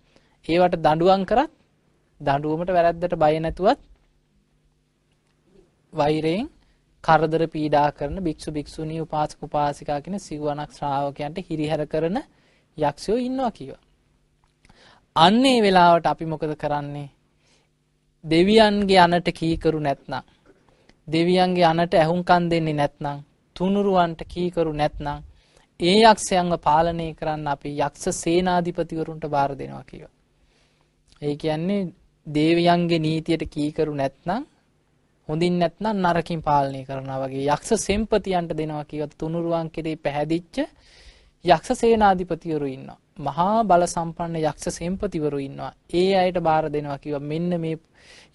[0.48, 1.53] ඒවට දඬුවම් කරත්
[2.20, 3.80] දඬුවමට වැරද්දට බය නැතුවත්
[5.92, 6.48] වෛරයෙන්
[7.05, 12.18] කරදර පීඩා කරන භික්ෂු භික්ෂුණී උපාසක උපාසිකා කියන සිව්වනක් ශ්‍රාවකයන්ට හිරිහැර කරන
[12.76, 13.89] යක්ෂයෝ ඉන්නවා කිව්වා
[15.16, 17.11] අන්නේ වෙලාවට අපි මොකද කරන්නේ?
[18.24, 20.22] දෙවියන්ගේ අනට කීකරු නැත්නම්
[21.08, 23.24] දෙවියන්ගේ අනට ඇහුම්කන් දෙන්නේ නැත්නම්
[23.56, 25.24] තුනුරුවන්ට කීකරු නැත්නම්
[25.80, 30.06] ඒ යක්ෂයන්ව පාලනය කරන්න අපි යක්ෂ සේනාධිපතිවරුන්ට බාර දෙනවා කියව.
[31.22, 31.90] ඒ කියන්නේ
[32.26, 34.42] දේවයන්ගේ නීතියට කීකරු නැත්නම්
[35.28, 40.56] හොඳින් නැත්නම් නරකින් පාලනය කරනවා වගේ යක්ෂ සෙම්පතියන්ට දෙනවා කියවත් තුනුරුවන් කෙරේ පැහැදිච්ච
[41.44, 42.99] යක්ෂ සේනාධිපතිවරු ඉන්නවා.
[43.18, 45.72] මහා බල සම්පන්න යක්ෂ සෙම්පතිවරු ඉන්නවා.
[45.92, 47.76] ඒ අයට බාර දෙනවා කිව්වා මෙන්න මේ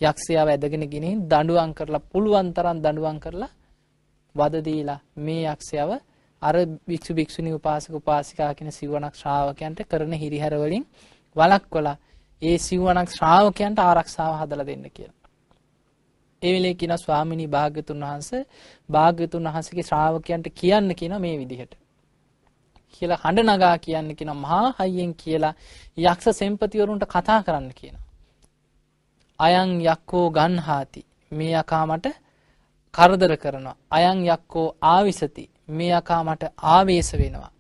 [0.02, 3.52] යක්ෂයාව ඇදගෙන ගිනින් දඬුවම් කරලා පුළුවන් තරම් දඬුවම් කරලා
[4.36, 5.92] වද දීලා මේ යක්ෂයව
[6.42, 6.56] අර
[6.88, 10.86] භික්ෂු භික්ෂුණී උපාසක උපාසිකා කියන සිවණක් ශ්‍රාවකයන්ට කරන හිරිහැර වලින්
[11.36, 11.98] වළක්වලා
[12.42, 15.22] ඒ සිවණක් ශ්‍රාවකයන්ට ආරක්ෂාව හදලා දෙන්න කියලා.
[16.42, 18.44] ඒ වෙලේ කියන ස්වාමිනී භාග්‍යතුන් වහන්සේ
[18.90, 21.74] භාග්‍යතුන් වහන්සේගේ ශ්‍රාවකයන්ට කියන්න කියන මේ විදිහට.
[22.96, 25.54] කියලා හඬ නගා කියන්න කියන මහා හයියෙන් කියලා
[25.98, 27.96] යක්ෂ සෙම්පතිවරුන්ට කතා කරන්න කියන.
[29.40, 32.16] අයං යක්කෝ ගන්හාති මේ යකා මට
[32.94, 33.76] කරදර කරනවා.
[33.92, 37.52] අයං යක්කෝ ආවිසති මේ යකා මට ආවේශ වෙනවා.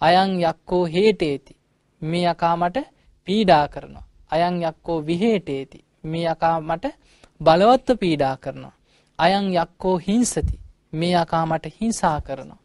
[0.00, 1.56] අයං යක්කෝ හේටේති
[2.02, 2.86] මේ යකා මට
[3.28, 4.06] පීඩා කරනවා.
[4.30, 6.94] අයං යක්කෝ විහේටේති මේ යකා මට
[7.40, 8.74] බලවත්ව පීඩා කරනවා.
[9.18, 10.58] අයං යක්කෝ හිංසති
[10.92, 12.60] මේ යකා මට හිංසා කරනවා.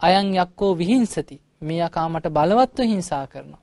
[0.00, 3.62] අයං යක්කෝ විහිංසති මේ යකා මට බලවත්ව හිංසා කරනවා.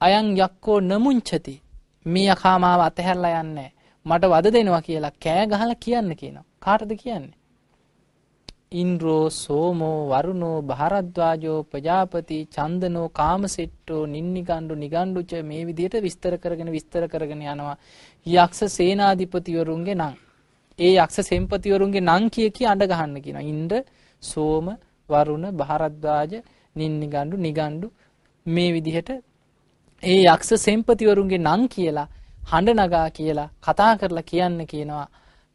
[0.00, 1.54] අයං යක්කෝ නමුංචති
[2.06, 3.70] මේ යකා මාව අතහැරලා යන්නේ
[4.06, 6.50] මට වද දෙනවා කියලා කෑ ගහලා කියන්න කියනවා.
[6.58, 7.38] කාටද කියන්නේ?
[8.72, 17.42] ඉන්ද්‍රෝ සෝමෝ වරුණෝ භාරද්වාජෝ ප්‍රජාපති චන්දනෝ කාමසෙට්ටෝ නින්නිකණ්ඩු නිගණ්ඩුච මේ විදිහට විස්තර කරගෙන විස්තර කරගෙන
[17.46, 17.76] යනවා
[18.26, 20.14] යක්ෂ සේනාධිපතිවරුන්ගේ නම්
[20.78, 23.82] ඒ යක්ෂ සෙම්පතිවරුන්ගේ නම් කිය කී අඬ ගහන්න කියනවා ඉන්ද්‍ර
[24.22, 24.68] සෝම
[25.08, 26.32] වරුණ භාරද්වාජ
[26.76, 27.88] නින්නිගණ්ඩු නිගණ්ඩු
[28.46, 29.10] මේ විදිහට
[30.02, 32.08] ඒ යක්ෂ සෙම්පතිවරුන්ගේ නම් කියලා
[32.42, 35.06] හඬ නගා කියලා කතා කරලා කියන්න කියනවා.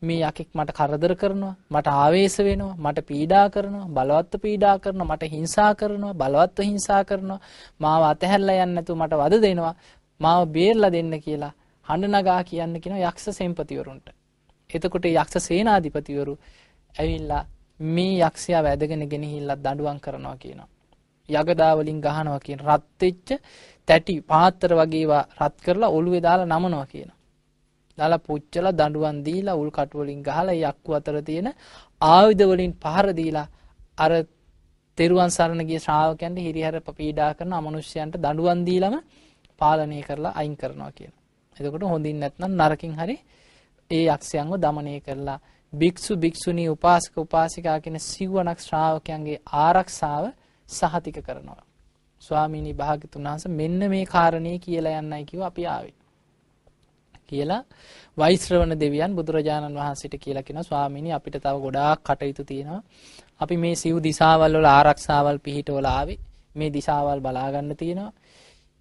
[0.01, 5.29] මේ යකෙක් මට කරදර කරනවා මට ආවේශ වෙනවා මට පීඩා කරනවා බලවත්ව පීඩා කරනවා මට
[5.33, 7.39] හිංසා කරනවා බලවත්ව හිංසා කරනවා.
[7.79, 9.73] මාව අතහැරලා යන්න නැතුව මට වද දෙනවා.
[10.19, 11.53] මාව බේරලා දෙන්න කියලා
[11.87, 14.07] හඬ නගා කියන්න කියන යක්ෂ සෙම්පතිවරුන්ට.
[14.69, 16.33] එතකොට යක්ෂ සේනාධිපතිවරු
[16.95, 17.43] ඇවිල්ලා
[17.79, 20.69] මේ යක්ෂයා වැදගෙන ගෙනහිල්ලා දඬුවම් කරනවා කියනවා.
[21.29, 23.29] යගදා වලින් ගහනවා කියන රත් වෙච්ච
[23.87, 27.11] තැටි පාත්‍ර වගේ ඒවා රත් කරලා ඔළුවේ දාලා නමනවා කියන.
[27.97, 31.47] දාලා පුච්චලා දඬුවම් දීලා උල් කටු වලින් ගහලා යක්කු අතර තියෙන
[32.01, 33.47] ආයුධ වලින් පහර දීලා
[33.97, 34.11] අර
[34.97, 38.95] තෙරුවන් සරණ ගිය ශ්‍රාවකයන්ට හිරිහැර පීඩා කරන අමනුෂ්‍යයන්ට දඬුවම් දීලම
[39.61, 41.13] පාලනය කරලා අයින් කරනවා කියන.
[41.57, 43.17] එතකොට හොඳින් නැත්නම් නරකින් හරි
[43.91, 45.39] ඒ යක්ෂයන්ව দমনය කරලා
[45.73, 50.25] භික්ෂු භික්ෂුණී උපාසක උපාසිකා කියන සිව්වණක් ශ්‍රාවකයන්ගේ ආරක්ෂාව
[50.69, 51.63] සහතික කරනවා.
[52.21, 55.95] ස්වාමීනි භාග්‍යතුන් වහන්සේ මෙන්න මේ කාරණේ කියලා යන්නයි කිව්ව අපි ආවේ.
[57.27, 57.61] කියලා
[58.17, 62.81] වෛශ්‍රවණ දෙවියන් බුදුරජාණන් වහන්සේට කියලා කියනවා ස්වාමීනි අපිට තව ගොඩාක් කටයුතු තියෙනවා.
[63.39, 66.19] අපි මේ සිව් දිසාවල් වල ආරක්ෂාවල් පිහිටවල ආවේ.
[66.55, 68.13] මේ දිසාවල් බලා ගන්න තියෙනවා.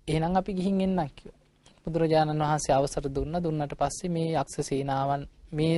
[0.08, 1.40] එහෙනම් අපි ගිහින් එන්නම් කිව්වා.
[1.84, 3.42] බුදුරජාණන් වහන්සේ අවසර දුන්නා.
[3.42, 5.22] දුන්නට පස්සේ මේ යක්ෂ සේනාවන්
[5.52, 5.76] මේ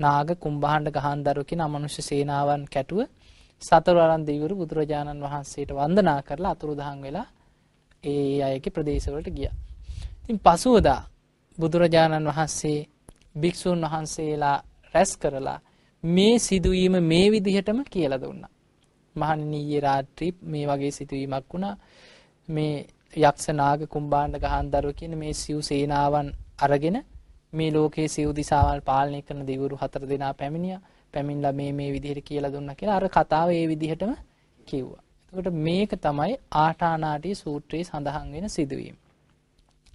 [0.00, 3.00] නාග කුම්භාණ්ඩ ගහන්දරු කියන අමනුෂ්‍ය සේනාවන් කැටුව
[3.64, 7.26] සතරවරන් දෙවිවරු බුදුරජාණන් වහන්සේට වන්දනා කරලා අතුරුදහන් වෙලා
[8.04, 9.54] ඒ අයගේ ප්‍රදේශවලට ගියා.
[10.20, 11.00] ඉතින් පසුවදා
[11.58, 12.78] බුදුරජාණන් වහන්සේ
[13.36, 14.58] භික්ෂූන් වහන්සේලා
[14.94, 15.58] රැස් කරලා
[16.04, 18.52] මේ සිදුවීම මේ විදිහටම කියලා දුන්නා.
[19.16, 21.76] මහණෙනි ඊයේ රාත්‍රී මේ වගේ සිදුවීමක් වුණා.
[22.48, 22.74] මේ
[23.16, 26.96] යක්ෂ නාග කුම්භාණ්ඩ ගහන්දරු කියන මේ සිව් සේනාවන් අරගෙන
[27.52, 30.80] මේ ලෝකයේ සිව් දිසාවල් පාලනය කරන දෙවිවරු හතර දෙනා පැමිණියා.
[31.14, 34.12] පැමිණලා මේ මේ විදිහට කියලා දුන්නා කියලා අර කතාව ඒ විදිහටම
[34.60, 35.02] කිව්වා.
[35.32, 38.96] එතකොට මේක තමයි ආටානාටි සූත්‍රයේ සඳහන් වෙන සිදුවීම.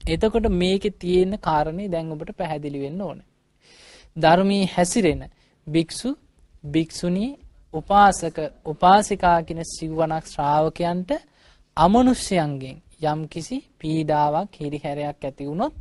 [0.01, 3.27] එතකොට මේකේ තියෙන කාරණේ දැන් ඔබට පැහැදිලි වෙන්න ඕනේ.
[4.17, 5.21] ධර්මයේ හැසිරෙන
[5.67, 6.09] භික්ෂු
[6.65, 7.31] භික්ෂුණී
[7.73, 11.11] උපාසක උපාසිකා කියන සිව්වණක් ශ්‍රාවකයන්ට
[11.77, 15.73] අමනුෂ්‍යයන්ගෙන් යම්කිසි පීඩාවක් හිරිහැරයක් ඇති වුණොත්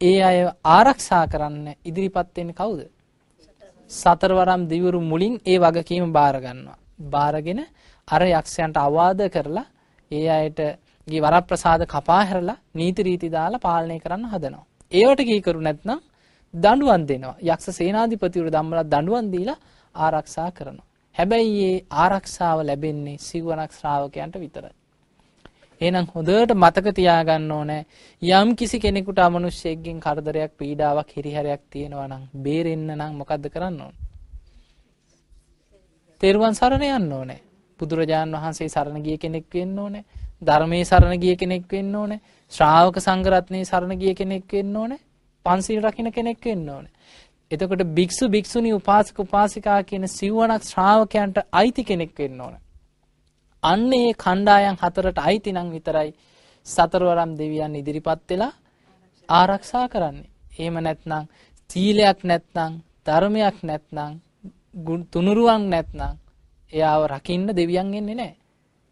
[0.00, 2.80] ඒ අය ආරක්ෂා කරන්න ඉදිරිපත් වෙන්නේ කවුද?
[3.90, 6.78] සතරවරම් දිවුරු මුලින් ඒ වගකීම බාර ගන්නවා.
[7.06, 7.60] බාරගෙන
[8.08, 9.66] අර යක්ෂයන්ට අවවාද කරලා
[10.10, 10.60] ඒ අයට
[11.08, 14.66] ගේ වරප්‍රසාද කපා හැරලා නීති රීති දාලා පාලනය කරන්න හදනවා.
[14.92, 16.00] ඒවට කීකරු නැත්නම්
[16.54, 17.36] දඬුවම් දෙනවා.
[17.42, 19.58] යක්ෂ සේනාධිපතිවරු ධම්මලා දඬුවම් දීලා
[19.94, 20.86] ආරක්ෂා කරනවා.
[21.16, 24.74] හැබැයි මේ ආරක්ෂාව ලැබෙන්නේ සිවණක් ශ්‍රාවකයන්ට විතරයි.
[25.84, 27.82] එහෙනම් හොඳට මතක තියාගන්න ඕනේ
[28.22, 33.94] යම් කිසි කෙනෙකුට අමනුෂ්‍යයෙක්ගෙන් කරදරයක් පීඩාවක් හිරිහැරයක් තියෙනවා නම් බේරෙන්න නම් මොකද්ද කරන්න ඕන?
[36.20, 37.40] තෙරුවන් සරණ යන්න ඕනේ.
[37.80, 40.04] බුදුරජාන් වහන්සේ සරණ ගිය කෙනෙක් වෙන්න ඕනේ.
[40.42, 42.20] ධර්මයේ සරණ ගිය කෙනෙක් වෙන්න ඕනේ.
[42.52, 45.00] ශ්‍රාවක සංඝරත්නයේ සරණ ගිය කෙනෙක් වෙන්න ඕනේ.
[45.46, 46.92] පන්සිල් රකින්න කෙනෙක් වෙන්න ඕනේ.
[47.50, 52.63] එතකොට භික්ෂු භික්ෂුණී උපාසක උපාසිකා කියන සිව්වණක් ශ්‍රාවකයන්ට අයිති කෙනෙක් වෙන්න ඕනේ.
[53.64, 56.10] අන්න ඒ කණ්ඩායම් හතරට අයිති නම් විතරයි
[56.66, 58.52] සතරවරම් දෙවියන් ඉදිරිපත් වෙලා
[59.28, 60.30] ආරක්ෂා කරන්නේ.
[60.58, 61.24] එහෙම නැත්නම්
[61.70, 62.72] සීලයක් නැත්නම්
[63.06, 64.12] ධර්මයක් නැත්නම්
[65.12, 66.14] තුනුරුවන් නැත්නම්
[66.72, 68.36] එයාව රකින්න දෙවියන් එන්නේ නැහැ.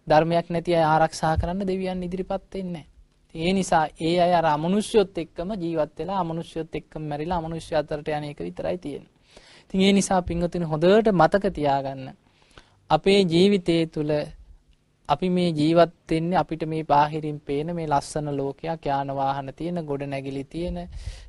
[0.06, 2.86] ධර්මයක් නැති අය ආරක්ෂා කරන්න දෙවියන් ඉදිරිපත් වෙන්නේ නැහැ.
[3.34, 8.24] ඒ නිසා ඒ අය අර අමනුෂ්‍යොත් එක්කම ජීවත් වෙලා අමනුෂ්‍යොත් එක්කම මැරිලා අමනුෂ්‍ය අතරට යන
[8.24, 9.12] එක විතරයි තියෙන්නේ.
[9.64, 12.06] ඉතින් ඒ නිසා පින්වතුනි හොඳට මතක තියාගන්න.
[12.90, 14.10] අපේ ජීවිතයේ තුල
[15.11, 20.01] අපි මේ ජීවත් වෙන්නේ අපිට මේ බාහිරින් පේන මේ ලස්සන ලෝකයක් යාන වාහන තියෙන ගොඩ
[20.05, 20.77] නැගිලි තියෙන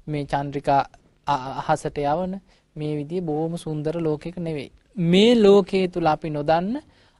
[0.06, 0.82] මේ චන්ද්‍රිකා
[1.26, 2.32] අහසට යවන
[2.76, 4.70] මේ විදිහේ බොහොම සුන්දර ලෝකයක නෙවෙයි.
[5.02, 6.74] මේ ලෝකයේ තුල අපි නොදන්න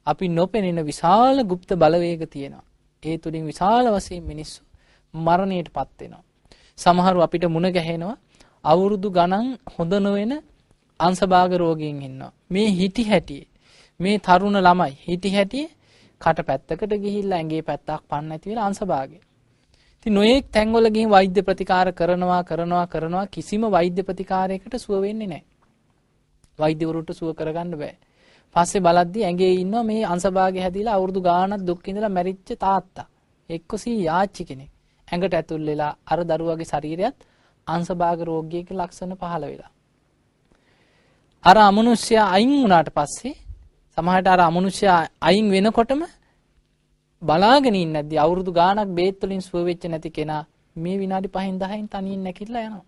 [0.07, 2.65] අපි නොපෙනෙන විශාල গুপ্ত බලවේග තියෙනවා.
[3.03, 4.61] ඒ තුලින් විශාල වශයෙන් මිනිස්සු
[5.13, 6.23] මරණයට පත් වෙනවා.
[6.77, 8.17] සමහරු අපිට මුණ ගැහෙනවා
[8.65, 10.33] අවුරුදු ගණන් හොඳ නොවන
[10.99, 12.31] අංශභාග රෝගීන් ඉන්නවා.
[12.49, 13.47] මේ හිටි හැටියේ
[13.99, 15.69] මේ තරුණ ළමයි හිටි හැටියේ
[16.24, 19.16] කට පැත්තකට ගිහිල්ලා ඇඟේ පැත්තක් පන්න නැති වෙලා අංශභාගය.
[19.96, 25.44] ඉතින් නොයේක් තැන්වල ගිහින් වෛද්‍ය ප්‍රතිකාර කරනවා කරනවා කරනවා කිසිම වෛද්‍ය ප්‍රතිකාරයකට සුව වෙන්නේ නැහැ.
[26.58, 27.94] වෛද්‍යවරුන්ට සුව කරගන්න බෑ.
[28.54, 33.06] පස්සේ බලද්දි ඇඟේ ඉන්නවා මේ අංශභාගය හැදිලා අවුරුදු ගාණක් දුක් විඳලා මැරිච්ච තාත්තා.
[33.50, 34.70] එක්කසී යාච්චි කෙනෙක්.
[35.08, 37.16] ඇඟට ඇතුල් වෙලා අර දරුවගේ ශරීරයත්
[37.66, 39.72] අංශභාග රෝගියක ලක්ෂණ පහළ වෙලා.
[41.44, 43.34] අර අමනුෂ්‍යයා අයින් වුණාට පස්සේ
[43.96, 46.00] සමහරට අර අමනුෂ්‍යයා අයින් වෙනකොටම
[47.22, 50.42] බලාගෙන ඉන්නේ නැද්දි අවුරුදු ගාණක් බේත් වලින් සුව වෙච්ච නැති කෙනා
[50.76, 52.84] මේ විනාඩි 5න් 10න් තනියෙන් නැකිట్లా යනවා.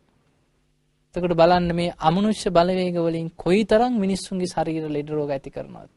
[1.15, 5.91] එතකොට බලන්න මේ අමනුෂ්‍ය බලවේග වලින් කොයිතරම් මිනිස්සුන්ගේ ශරීර ලෙඩ රෝග ඇති කරනවද?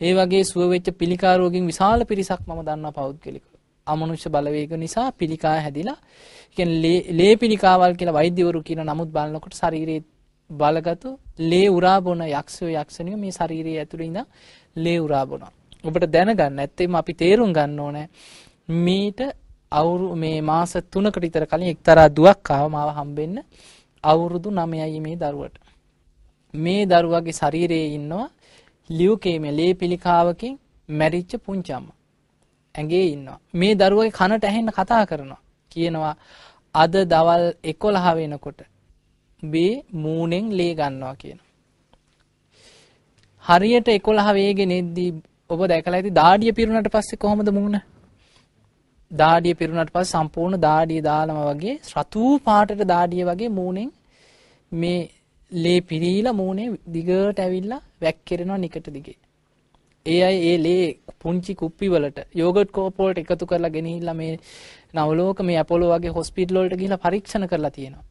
[0.00, 3.46] ඒ වගේ සුව වෙච්ච පිළිකා රෝගින් විශාල පිරිසක් මම දන්නවා පෞද්ගලිකව.
[3.86, 5.98] අමනුෂ්‍ය බලවේග නිසා පිළිකා හැදිලා
[6.56, 10.02] කියන්නේ ලේ පිළිකාවල් කියලා වෛද්‍යවරු කියන නමුත් බලනකොට ශරීරයේ
[10.50, 11.18] බලගතු
[11.50, 14.26] ලේ උරා බොන යක්ෂයෝ යක්ෂණියෝ මේ ශරීරයේ ඇතුළේ ඉඳන්
[14.76, 15.52] ලේ උරා බොනවා.
[15.84, 18.06] ඔබට දැනගන්න ඇත්තෙම අපි තේරුම් ගන්න ඕනේ
[18.68, 19.20] මීට
[19.72, 23.36] අවුරු මේ මාස 3කට විතර කලින් එක්තරා දුවක් ආව මාව හම්බෙන්න
[24.04, 25.56] අවුරුදු 9යි මේ දරුවට.
[26.54, 28.28] මේ දරුවගේ ශරීරයේ ඉන්නවා
[28.90, 31.96] ලියුකේමියා ලේ පිළිකාවකින් මැරිච්ච පුංචි අම්මා.
[32.74, 33.38] ඇඟේ ඉන්නවා.
[33.54, 35.40] මේ දරුවගේ කනට ඇහෙන්න කතා කරනවා.
[35.72, 36.14] කියනවා
[36.74, 38.60] අද දවල් 11 වෙනකොට
[39.42, 41.38] මේ මූණෙන් ලේ ගන්නවා කියන.
[43.44, 45.10] හරියට 11 වේගෙන එද්දී
[45.50, 47.80] ඔබ දැකලා ඇති දාඩිය පිරුණාට පස්සේ කොහොමද මූණ?
[49.10, 53.90] දාඩිය පිරුණාට පස්සේ සම්පූර්ණ දාඩිය දාලම වගේ රතු පාටට දාඩිය වගේ මූණෙන්
[54.72, 55.00] මේ
[55.52, 59.18] ලේ පිරීලා මූණේ දිගට ඇවිල්ලා වැක්කිරෙනවා නිකට දිගේ.
[60.06, 60.84] ඒ අය ඒ ලේ
[61.18, 64.38] පුංචි කුප්පි වලට යෝගට් කෝප් වලට එකතු කරලා ගෙනහිල්ලා මේ
[64.94, 68.09] නවලෝක මේ ඇපොලෝ වගේ හොස්පිටල් වලට ගිහිල්ලා පරීක්ෂණ කරලා තියෙනවා.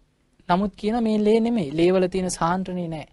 [0.49, 1.71] නමුත් කියන මේ ලේ නෙමෙයි.
[1.71, 3.07] ලේ වල තියෙන සාන්ද්‍රණේ නෑ.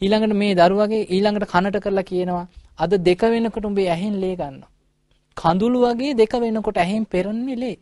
[0.00, 2.46] ඊළඟට මේ දරුවගේ ඊළඟට කනට කරලා කියනවා
[2.78, 4.70] අද දෙක වෙනකොට උඹේ ඇහෙන් ලේ ගන්නවා.
[5.36, 7.76] කඳුළු වගේ දෙක වෙනකොට ඇහෙන් පෙරන්නේ ලේ.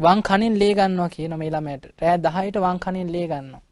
[0.00, 1.84] වම් කනෙන් ලේ ගන්නවා කියන මේ ළමයට.
[2.00, 3.62] රෑ 10ට වම් කනෙන් ලේ ගන්නවා.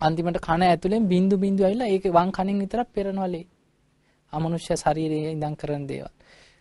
[0.00, 3.46] අන්තිමට කන ඇතුලෙන් බින්දු බින්දු ඇවිල්ලා ඒක වම් කනෙන් විතරක් පෙරනවා ලේ.
[4.32, 6.12] අමනුෂ්‍ය ශරීරයේ ඉඳන් කරන දේවල්.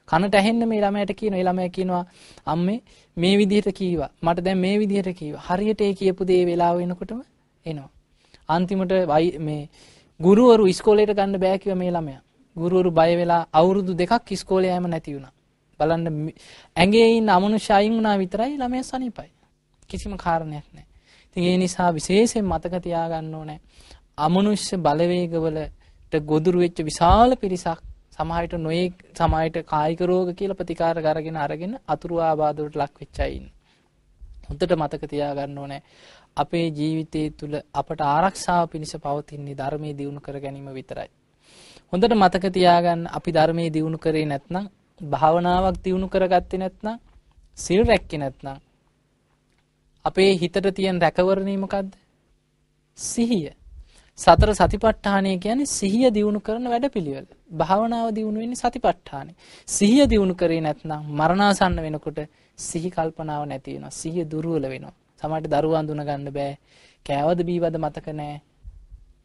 [0.08, 2.04] කනට ඇහෙන්න මේ ළමයට කියන ඒ ළමයා කියනවා
[2.46, 2.80] අම්මේ
[3.18, 4.10] මේ විදිහට කීවා.
[4.22, 5.42] මට දැන් මේ විදිහට කීවා.
[5.42, 7.22] හරියට ඒ කියපු දේ වෙලාව වෙනකොටම
[7.66, 7.90] එනවා.
[8.50, 8.94] අන්තිමට
[9.40, 9.70] මේ
[10.20, 12.22] ගුරුවරු ඉස්කෝලේට ගන්න බෑ කිව්වා මේ ළමයා.
[12.56, 15.34] ගුරුවරු බය වෙලා අවුරුදු දෙකක් ඉස්කෝලේ යෑම නැති වුණා.
[15.80, 16.34] බලන්න
[16.76, 19.32] ඇඟේ ඉන්න අමනුෂ්‍ය අයින් වුණා විතරයි ළමයා සනීපයි.
[19.90, 20.88] කිසිම කාරණයක් නැහැ.
[21.28, 23.60] ඉතින් ඒ නිසා විශේෂයෙන් මතක තියාගන්න ඕනේ
[24.18, 27.80] අමනුෂ්‍ය බලවේගවලට ගොදුරු වෙච්ච විශාල පිරිසක්
[28.14, 33.32] සමහරට නොයේ සමහරට කායික රෝග කියලා ප්‍රතිකාර අරගෙන අරගෙන අතුරු ආබාධ වලට ලක් වෙච්ච අය
[33.34, 33.54] ඉන්නේ.
[34.48, 35.82] හොඳට මතක තියාගන්න ඕනේ
[36.38, 41.10] අපේ ජීවිතයේ තුල අපට ආරක්ෂාව පිණිස පවතින්නේ ධර්මයේ දියුණු කර ගැනීම විතරයි.
[41.94, 44.70] හොඳට මතක තියාගන්න අපි ධර්මයේ දියුණු කරේ නැත්නම්
[45.02, 47.02] භාවනාවක් දියුණු කරගත්තේ නැත්නම්
[47.58, 48.58] සිල් රැක්කේ නැත්නම්
[50.06, 51.92] අපේ හිතට තියෙන රැකවරණය මොකද්ද?
[52.98, 53.52] සිහිය.
[54.20, 57.26] සතර සතිපට්ඨානය කියන්නේ සිහිය දියුණු කරන වැඩපිළිවෙල.
[57.52, 59.36] භාවනාව දියුණු වෙන්නේ සතිපට්ඨානේ.
[59.68, 62.20] සිහිය දියුණු කරේ නැත්නම් මරණාසන්න වෙනකොට
[62.60, 63.92] සිහි කල්පනාව නැති වෙනවා.
[63.92, 64.94] සිහිය දුර්වල වෙනවා.
[65.22, 66.54] සමහරට දරුවා අඳුන ගන්න බෑ.
[67.06, 68.40] කෑවද බීවද මතක නැහැ.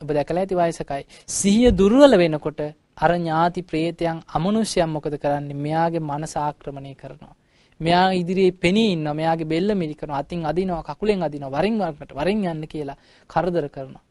[0.01, 1.05] ඔබ දැකලා ඇති වයසකයි.
[1.29, 2.61] සිහිය දුර්වල වෙනකොට
[2.97, 5.61] අර ඥාති ප්‍රේතයන් අමනුෂ්‍යයන් මොකද කරන්නේ?
[5.67, 7.35] මෙයාගේ මනස ආක්‍රමණය කරනවා.
[7.81, 9.15] මෙයා ඉදිරියේ පෙනී ඉන්නවා.
[9.15, 10.25] මෙයාගේ බෙල්ල මිරි කරනවා.
[10.25, 11.57] අතින් අදිනවා, කකුලෙන් අදිනවා.
[11.57, 14.08] වරින් වරකට වරින් යන්න කියලා කරදර කරනවා.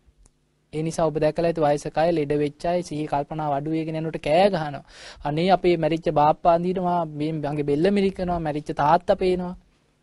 [0.77, 4.19] ඒ නිසා ඔබ දැකලා ඇති වයසක අය ලෙඩ වෙච්ච අය සිහි කල්පනා අඩු වෙගෙන යනකොට
[4.21, 4.83] කෑ ගහනවා.
[5.25, 9.55] අනේ අපේ මැරිච්ච බාප්පා අඳිනවා, මගේ බෙල්ල මිරි කරනවා, මැරිච්ච තාත්තා පේනවා.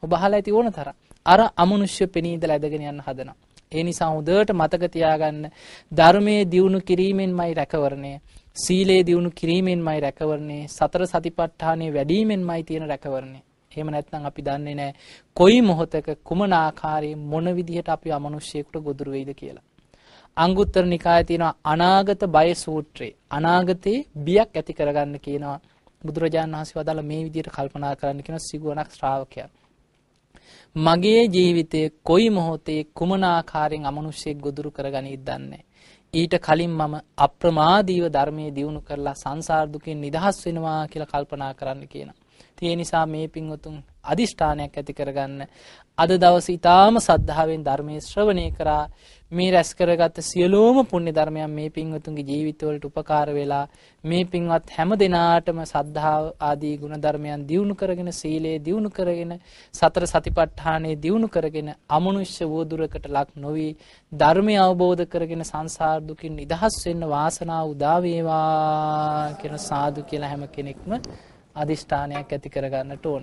[0.03, 0.97] ඔබ අහලා ඇති ඕන තරම්.
[1.27, 3.37] අර අමනුෂ්‍ය පෙනී ඉඳලා ඇදගෙන යන්න හදනවා.
[3.73, 5.41] ඒ නිසා හොඳට මතක තියාගන්න
[5.93, 8.13] ධර්මයේ දියුණු කිරීමෙන්මයි රැකවරණය.
[8.57, 10.59] සීලේ දියුණු කිරීමෙන්මයි රැකවරණය.
[10.69, 13.41] සතර සතිපට්ඨානෙ වැඩිමෙන්මයි තියෙන රැකවරණය.
[13.73, 14.95] එහෙම නැත්නම් අපි දන්නේ නැහැ
[15.37, 19.65] කොයි මොහොතක කුමන ආකාරයේ මොන විදිහට අපි අමනුෂ්‍යයෙකුට ගොදුරු වෙයිද කියලා.
[20.37, 23.09] අංගුත්තර නිකායේ තියෙනවා අනාගත බය සූත්‍රය.
[23.31, 25.59] අනාගතේ බියක් ඇති කරගන්න කියනවා
[26.03, 29.49] බුදුරජාණන් වහන්සේ වදාළ මේ විදිහට කල්පනා කරන්න කියන සිගුවණක් ශ්‍රාවකයා.
[30.77, 35.63] මගේ ජීවිතයේ කොයි මොහොතේ කුමන ආකාරයෙන් අමනුෂ්‍යයෙක් ගොදුරු කරගනීද දන්නේ
[36.15, 42.21] ඊට කලින් මම අප්‍රමාදීව ධර්මයේ දියුණු කරලා සංසාර දුකින් නිදහස් වෙනවා කියලා කල්පනා කරන්න කියනවා.
[42.63, 45.41] ඒ නිසා මේ පින්වතුන් අදිෂ්ඨානයක් ඇති කරගන්න
[45.99, 48.85] අද දවස ඊටාම සද්ධාවෙන් ධර්මයේ ශ්‍රවණය කරා
[49.35, 53.63] මේ රැස් කරගත්ත සියලුම පුණ්‍ය ධර්මයන් මේ පින්වතුන්ගේ ජීවිතවලට උපකාර වෙලා
[54.05, 59.35] මේ පින්වත් හැම දිනාටම සද්ධාව ආදී ගුණ ධර්මයන් දියුණු කරගෙන සීලය දියුණු කරගෙන
[59.75, 63.69] සතර සතිපට්ඨානය දියුණු කරගෙන අමනුෂ්‍ය වූදුරකට ලක් නොවි
[64.13, 71.01] ධර්මය අවබෝධ කරගෙන සංසාර දුකින් නිදහස් වෙන්න වාසනාව උදා වේවා කියන සාදු කියලා හැම කෙනෙක්ම
[71.57, 73.13] අදිෂ්ඨානයක් ඇති කරගන්නට ඕන.